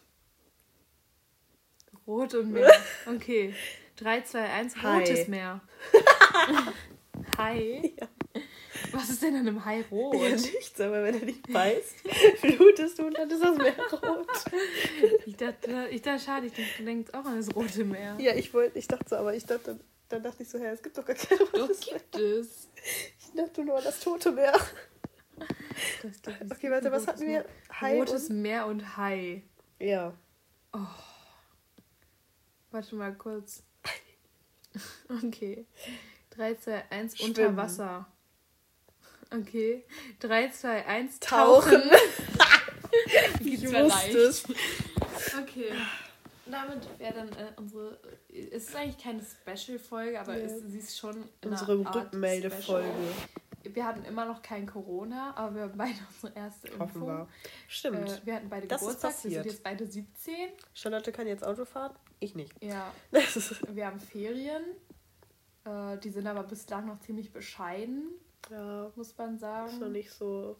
Rot 2.06 2.34
und 2.34 2.52
Meer. 2.52 2.72
Okay. 3.06 3.54
3, 3.96 4.20
2, 4.22 4.40
1, 4.50 4.82
Hai. 4.82 4.98
rotes 4.98 5.28
Meer. 5.28 5.60
Hai? 7.38 7.94
Was 8.94 9.10
ist 9.10 9.22
denn 9.22 9.34
an 9.34 9.40
einem 9.48 9.64
Hai 9.64 9.82
rot? 9.90 10.14
Ja, 10.14 10.30
nichts, 10.30 10.80
aber 10.80 11.02
wenn 11.02 11.14
er 11.20 11.26
dich 11.26 11.42
beißt, 11.42 12.02
blutest 12.42 12.98
du 12.98 13.06
und 13.06 13.18
dann 13.18 13.28
ist 13.30 13.42
das 13.42 13.56
Meer 13.56 13.74
rot. 13.92 14.26
Ich 15.26 15.36
dachte, 15.36 15.88
ich 15.90 16.02
dachte, 16.02 16.24
schade, 16.24 16.46
ich 16.46 16.52
dachte, 16.52 16.68
du 16.78 16.84
denkst 16.84 17.12
auch 17.12 17.24
an 17.24 17.36
das 17.36 17.54
rote 17.54 17.84
Meer. 17.84 18.16
Ja, 18.18 18.34
ich 18.34 18.54
wollte, 18.54 18.78
ich 18.78 18.86
dachte 18.86 19.08
so, 19.08 19.16
aber 19.16 19.34
ich 19.34 19.44
dachte, 19.44 19.78
dann 20.08 20.22
dachte 20.22 20.42
ich 20.42 20.48
so, 20.48 20.58
hä, 20.58 20.66
es 20.66 20.82
gibt 20.82 20.96
doch 20.96 21.04
gar 21.04 21.16
kein 21.16 21.38
Doch, 21.38 21.52
rotes 21.54 21.86
Meer. 21.86 21.98
gibt 21.98 22.16
es. 22.16 22.68
Ich 23.18 23.32
dachte 23.34 23.64
nur 23.64 23.76
an 23.78 23.84
das 23.84 24.00
tote 24.00 24.30
Meer. 24.32 24.52
Das, 26.02 26.22
das, 26.22 26.34
Okay, 26.52 26.70
warte, 26.70 26.92
was 26.92 27.06
hatten 27.08 27.26
wir? 27.26 27.44
Hai 27.80 27.98
Rotes 27.98 28.28
und... 28.30 28.42
Meer 28.42 28.66
und 28.66 28.96
Hai. 28.96 29.42
Ja. 29.80 30.14
Warte 32.70 32.94
mal 32.96 33.14
kurz. 33.14 33.62
Okay. 35.24 35.66
3, 36.30 36.54
2, 36.56 36.90
1, 36.90 37.16
Schwimmen. 37.16 37.30
unter 37.30 37.56
Wasser. 37.56 38.06
Okay. 39.40 39.84
3, 40.20 40.48
2, 40.50 40.86
1, 40.86 41.20
Tauchen. 41.20 41.70
tauchen. 41.72 41.82
Ich 43.40 43.60
Geht's 43.60 43.72
mir 43.72 43.84
wusste 43.86 44.18
es. 44.18 44.44
Okay. 45.42 45.72
Damit 46.46 46.86
wäre 46.98 47.14
dann 47.14 47.28
äh, 47.30 47.52
unsere. 47.56 47.98
Es 48.28 48.68
ist 48.68 48.76
eigentlich 48.76 48.98
keine 49.02 49.20
Special-Folge, 49.20 50.20
aber 50.20 50.36
Ja. 50.38 50.44
es, 50.44 50.60
sie 50.66 50.78
ist 50.78 50.96
schon 50.96 51.16
in 51.40 51.50
Unsere 51.50 51.78
Rückmeldefolge. 51.78 52.88
Wir 53.64 53.84
hatten 53.84 54.04
immer 54.04 54.26
noch 54.26 54.42
kein 54.42 54.66
Corona, 54.66 55.34
aber 55.36 55.54
wir 55.56 55.62
haben 55.62 55.76
beide 55.78 55.94
unsere 56.22 56.38
erste 56.38 56.68
Hoffen 56.78 56.82
Impfung. 56.82 57.06
wir. 57.08 57.28
Stimmt. 57.66 58.08
Äh, 58.10 58.20
wir 58.26 58.34
hatten 58.36 58.48
beide 58.48 58.66
Das 58.68 58.82
ist 58.82 59.00
Geburtstag. 59.00 59.24
Wir 59.24 59.30
sind 59.42 59.46
jetzt 59.46 59.62
beide 59.64 59.86
17. 59.86 60.34
Charlotte 60.74 61.10
kann 61.12 61.26
jetzt 61.26 61.44
Auto 61.44 61.64
fahren. 61.64 61.94
Ich 62.20 62.34
nicht. 62.36 62.52
Ja. 62.62 62.92
Das 63.10 63.34
ist, 63.36 63.74
Wir 63.74 63.86
haben 63.86 63.98
Ferien. 63.98 64.62
Äh, 65.64 65.98
die 65.98 66.10
sind 66.10 66.26
aber 66.28 66.44
bislang 66.44 66.86
noch 66.86 67.00
ziemlich 67.00 67.32
bescheiden, 67.32 68.10
ja, 68.50 68.90
muss 68.96 69.16
man 69.16 69.38
sagen. 69.38 69.68
ist 69.68 69.80
noch 69.80 69.88
nicht 69.88 70.10
so 70.12 70.56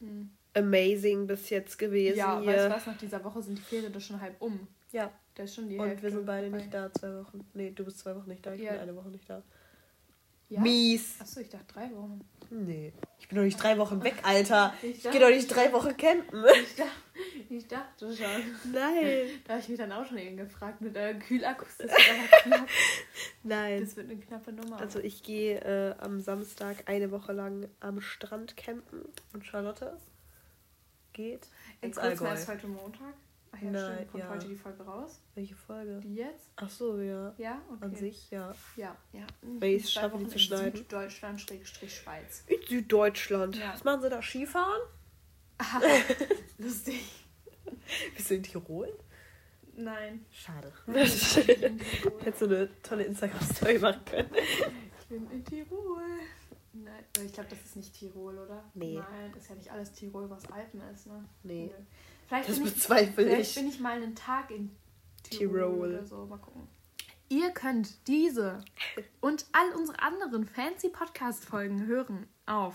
Hm. 0.00 0.30
amazing 0.54 1.26
bis 1.26 1.48
jetzt 1.50 1.78
gewesen 1.78 2.18
Ja, 2.18 2.38
hier. 2.40 2.52
weißt 2.52 2.66
du 2.66 2.70
was, 2.70 2.86
nach 2.86 2.98
dieser 2.98 3.24
Woche 3.24 3.42
sind 3.42 3.56
die 3.58 3.62
Ferien 3.62 3.92
doch 3.92 4.00
schon 4.00 4.20
halb 4.20 4.40
um. 4.40 4.66
Ja, 4.92 5.10
Da 5.34 5.42
ist 5.44 5.54
schon 5.54 5.68
die 5.68 5.78
und 5.78 5.86
Hälfte 5.88 6.02
wir 6.04 6.10
sind 6.10 6.26
beide 6.26 6.46
vorbei. 6.48 6.58
nicht 6.62 6.74
da, 6.74 6.92
zwei 6.92 7.14
Wochen. 7.16 7.46
Nee, 7.54 7.70
du 7.70 7.84
bist 7.84 7.98
zwei 7.98 8.14
Wochen 8.14 8.28
nicht 8.28 8.44
da, 8.44 8.52
ich 8.52 8.60
Ja. 8.62 8.72
bin 8.72 8.80
eine 8.82 8.96
Woche 8.96 9.08
nicht 9.08 9.28
da. 9.28 9.42
Ja? 10.48 10.60
Mies. 10.60 11.16
Achso, 11.20 11.40
ich 11.40 11.48
dachte 11.48 11.66
drei 11.66 11.90
Wochen. 11.92 12.20
Nee. 12.50 12.92
Ich 13.18 13.26
bin 13.28 13.36
doch 13.36 13.44
nicht 13.44 13.60
drei 13.60 13.76
Wochen 13.78 14.02
weg, 14.04 14.14
Alter. 14.22 14.72
Ich 14.82 15.04
Ich 15.04 15.10
gehe 15.10 15.20
doch 15.20 15.28
nicht 15.30 15.48
drei 15.48 15.72
Wochen 15.72 15.96
campen. 15.96 16.44
Ich 16.62 16.76
dachte, 16.76 16.90
ich 17.48 17.66
dachte 17.66 18.14
schon. 18.14 18.72
Nein. 18.72 19.28
Da 19.44 19.54
habe 19.54 19.62
ich 19.62 19.68
mich 19.68 19.78
dann 19.78 19.90
auch 19.90 20.06
schon 20.06 20.18
eben 20.18 20.36
gefragt 20.36 20.80
mit 20.80 20.96
äh, 20.96 21.14
Kühlakkus. 21.14 21.78
Das. 21.78 21.90
Nein. 23.42 23.80
das 23.80 23.96
wird 23.96 24.10
eine 24.10 24.20
knappe 24.20 24.52
Nummer. 24.52 24.78
Also 24.78 25.00
ich 25.00 25.22
gehe 25.22 25.58
äh, 25.60 25.94
am 25.98 26.20
Samstag 26.20 26.84
eine 26.86 27.10
Woche 27.10 27.32
lang 27.32 27.68
am 27.80 28.00
Strand 28.00 28.56
campen 28.56 29.06
und 29.32 29.44
Charlotte 29.46 29.96
geht 31.14 31.48
ins 31.80 31.96
kurz 31.96 32.20
Allgäu. 32.20 32.34
ist 32.34 32.48
heute 32.48 32.66
Montag. 32.68 33.14
Ach 33.56 33.62
ja, 33.62 33.70
Nein, 33.70 33.94
stimmt. 33.94 34.10
Kommt 34.10 34.24
ja. 34.24 34.30
heute 34.30 34.48
die 34.48 34.56
Folge 34.56 34.82
raus? 34.82 35.20
Welche 35.34 35.54
Folge? 35.54 36.00
Die 36.00 36.14
jetzt? 36.16 36.50
Ach 36.56 36.68
so, 36.68 37.00
ja. 37.00 37.34
Ja, 37.38 37.62
okay. 37.70 37.84
An 37.84 37.94
sich, 37.94 38.30
ja. 38.30 38.54
Ja, 38.76 38.96
ja. 39.12 39.26
Wenn 39.42 39.76
ich's 39.76 39.92
Zwei 39.92 40.00
schaffe, 40.00 40.18
die 40.18 40.26
zu 40.26 40.34
in 40.34 40.38
schneiden. 40.38 40.76
Süddeutschland, 40.76 41.40
Schrägstrich 41.40 41.96
Schweiz. 41.96 42.44
In 42.46 42.60
Süddeutschland. 42.66 43.56
Ja. 43.56 43.72
Was 43.72 43.84
machen 43.84 44.02
sie 44.02 44.10
da? 44.10 44.20
Skifahren? 44.20 44.82
Lustig. 46.58 47.02
Bist 48.16 48.30
du 48.30 48.34
in 48.34 48.42
Tirol? 48.42 48.92
Nein. 49.76 50.24
Schade. 50.30 50.72
Ich. 50.94 51.36
Hättest 51.36 52.42
du 52.42 52.46
eine 52.46 52.82
tolle 52.82 53.04
Instagram-Story 53.04 53.78
machen 53.78 54.04
können. 54.04 54.30
Ich 55.00 55.06
bin 55.06 55.30
in 55.30 55.44
Tirol. 55.44 56.02
Nein, 56.72 57.04
ich 57.24 57.32
glaube, 57.32 57.48
das 57.48 57.60
ist 57.60 57.76
nicht 57.76 57.94
Tirol, 57.94 58.38
oder? 58.38 58.64
Nee. 58.74 58.98
Nein, 58.98 59.32
ist 59.36 59.48
ja 59.48 59.54
nicht 59.54 59.70
alles 59.70 59.92
Tirol, 59.92 60.28
was 60.28 60.50
Alpen 60.50 60.80
ist, 60.92 61.06
ne? 61.06 61.24
Nee. 61.42 61.66
Nö. 61.66 61.84
Vielleicht, 62.28 62.48
Das 62.48 62.56
bin 62.58 62.66
ich, 62.66 62.74
bezweifle 62.74 63.12
vielleicht 63.24 63.50
ich. 63.50 63.56
bin 63.62 63.68
ich 63.68 63.80
mal 63.80 63.92
einen 64.02 64.14
Tag 64.14 64.50
in 64.50 64.70
Tirol, 65.22 65.48
Tirol. 65.48 65.88
oder 65.94 66.04
so. 66.06 66.26
Mal 66.26 66.38
gucken. 66.38 66.66
Ihr 67.28 67.50
könnt 67.50 68.06
diese 68.06 68.64
und 69.20 69.46
all 69.52 69.72
unsere 69.76 69.98
anderen 70.00 70.46
fancy 70.46 70.88
Podcast-Folgen 70.88 71.86
hören 71.86 72.28
auf 72.46 72.74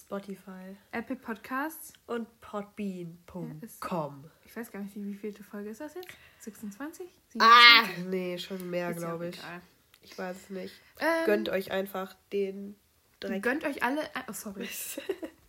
Spotify 0.00 0.76
Apple 0.92 1.16
Podcasts. 1.16 1.92
und 2.06 2.26
podbean.com. 2.40 4.24
Ich 4.44 4.56
weiß 4.56 4.70
gar 4.72 4.80
nicht, 4.80 4.94
wie, 4.96 5.04
wie 5.06 5.14
vielte 5.14 5.42
Folge 5.44 5.70
ist 5.70 5.80
das 5.80 5.94
jetzt? 5.94 6.08
26? 6.40 7.06
Ah! 7.38 7.84
Nee, 8.08 8.38
schon 8.38 8.68
mehr, 8.70 8.90
ja 8.90 8.92
glaube 8.92 9.28
ich. 9.28 9.38
egal. 9.38 9.60
Ich 10.02 10.16
weiß 10.18 10.36
es 10.36 10.50
nicht. 10.50 10.74
Ähm, 11.00 11.06
Gönnt 11.26 11.48
euch 11.48 11.70
einfach 11.72 12.14
den 12.32 12.76
Dreck. 13.20 13.42
Gönnt 13.42 13.64
euch 13.64 13.82
alle. 13.82 14.00
Oh, 14.28 14.32
sorry. 14.32 14.68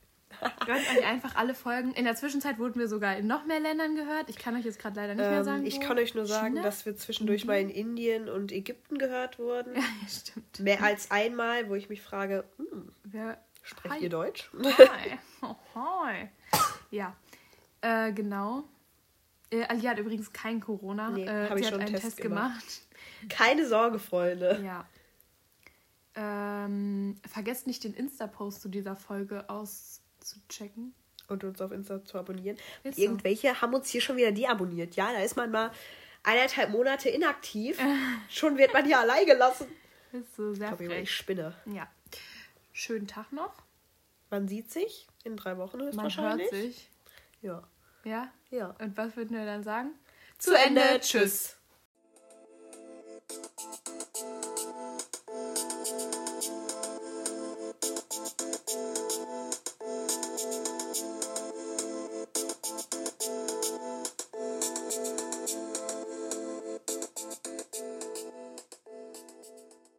Gönnt 0.65 0.81
euch 0.97 1.05
einfach 1.05 1.35
alle 1.35 1.53
Folgen. 1.55 1.93
In 1.93 2.05
der 2.05 2.15
Zwischenzeit 2.15 2.59
wurden 2.59 2.79
wir 2.79 2.87
sogar 2.87 3.15
in 3.17 3.27
noch 3.27 3.45
mehr 3.45 3.59
Ländern 3.59 3.95
gehört. 3.95 4.29
Ich 4.29 4.37
kann 4.37 4.55
euch 4.55 4.65
jetzt 4.65 4.79
gerade 4.79 4.95
leider 4.95 5.15
nicht 5.15 5.29
mehr 5.29 5.43
sagen. 5.43 5.59
ähm, 5.61 5.65
ich 5.65 5.77
wo. 5.77 5.79
kann 5.81 5.97
euch 5.97 6.13
nur 6.15 6.25
sagen, 6.25 6.55
China? 6.55 6.61
dass 6.63 6.85
wir 6.85 6.95
zwischendurch 6.95 7.43
Mhm. 7.43 7.47
mal 7.47 7.59
in 7.59 7.69
Indien 7.69 8.29
und 8.29 8.51
Ägypten 8.51 8.97
gehört 8.97 9.39
wurden. 9.39 9.75
Ja, 9.75 9.81
stimmt. 10.09 10.59
Mehr 10.59 10.83
als 10.83 11.11
einmal, 11.11 11.69
wo 11.69 11.75
ich 11.75 11.89
mich 11.89 12.01
frage, 12.01 12.43
hm, 12.57 12.91
Wer, 13.03 13.37
sprecht 13.63 13.95
Hi. 13.95 14.03
ihr 14.03 14.09
Deutsch? 14.09 14.49
Hi. 14.63 15.17
Oh, 15.41 15.55
hi. 15.75 16.29
Ja, 16.91 17.15
äh, 17.81 18.11
genau. 18.11 18.63
Äh, 19.49 19.63
Ali 19.65 19.81
hat 19.81 19.97
übrigens 19.99 20.33
kein 20.33 20.59
Corona. 20.59 21.09
Nee, 21.09 21.23
äh, 21.25 21.47
sie 21.47 21.59
ich 21.59 21.65
hat 21.65 21.71
schon 21.73 21.81
einen 21.81 21.91
Test 21.91 22.03
Test 22.03 22.17
gemacht. 22.21 22.81
Keine 23.29 23.65
Sorge, 23.65 23.97
Freunde. 23.99 24.61
Ja. 24.65 24.85
Ähm, 26.15 27.15
vergesst 27.27 27.67
nicht 27.67 27.83
den 27.83 27.93
Insta-Post 27.93 28.61
zu 28.61 28.69
dieser 28.69 28.95
Folge 28.95 29.47
zu 30.27 30.39
checken. 30.49 30.93
Und 31.27 31.43
uns 31.43 31.59
auf 31.61 31.71
Insta 31.71 32.03
zu 32.05 32.17
abonnieren. 32.17 32.57
Ist 32.83 32.97
Irgendwelche 32.97 33.49
so. 33.49 33.61
haben 33.61 33.73
uns 33.73 33.89
hier 33.89 33.99
schon 33.99 34.15
wieder 34.15 34.31
deabonniert. 34.31 34.95
Ja, 34.95 35.11
da 35.11 35.19
ist 35.19 35.35
man 35.35 35.51
mal 35.51 35.71
eineinhalb 36.23 36.69
Monate 36.69 37.09
inaktiv. 37.09 37.77
schon 38.29 38.57
wird 38.57 38.73
man 38.73 38.85
hier 38.85 38.99
allein 38.99 39.25
gelassen. 39.25 39.67
Ist 40.13 40.35
so 40.37 40.53
sehr 40.53 40.71
ich, 40.71 40.77
glaub, 40.77 40.91
ich 40.91 41.13
spinne. 41.13 41.53
Ja. 41.65 41.87
Schönen 42.71 43.07
Tag 43.07 43.33
noch. 43.33 43.53
Man 44.29 44.47
sieht 44.47 44.71
sich 44.71 45.07
in 45.23 45.35
drei 45.35 45.57
Wochen 45.57 45.79
ist 45.81 45.95
man 45.95 46.05
wahrscheinlich. 46.05 46.51
Hört 46.51 46.61
sich. 46.63 46.89
Ja. 47.41 47.63
Ja? 48.03 48.31
Ja. 48.49 48.75
Und 48.79 48.95
was 48.97 49.15
würden 49.15 49.37
wir 49.37 49.45
dann 49.45 49.63
sagen? 49.63 49.91
Zu, 50.37 50.51
Zu 50.51 50.57
Ende. 50.57 50.81
Ende. 50.81 51.01
Tschüss. 51.01 51.57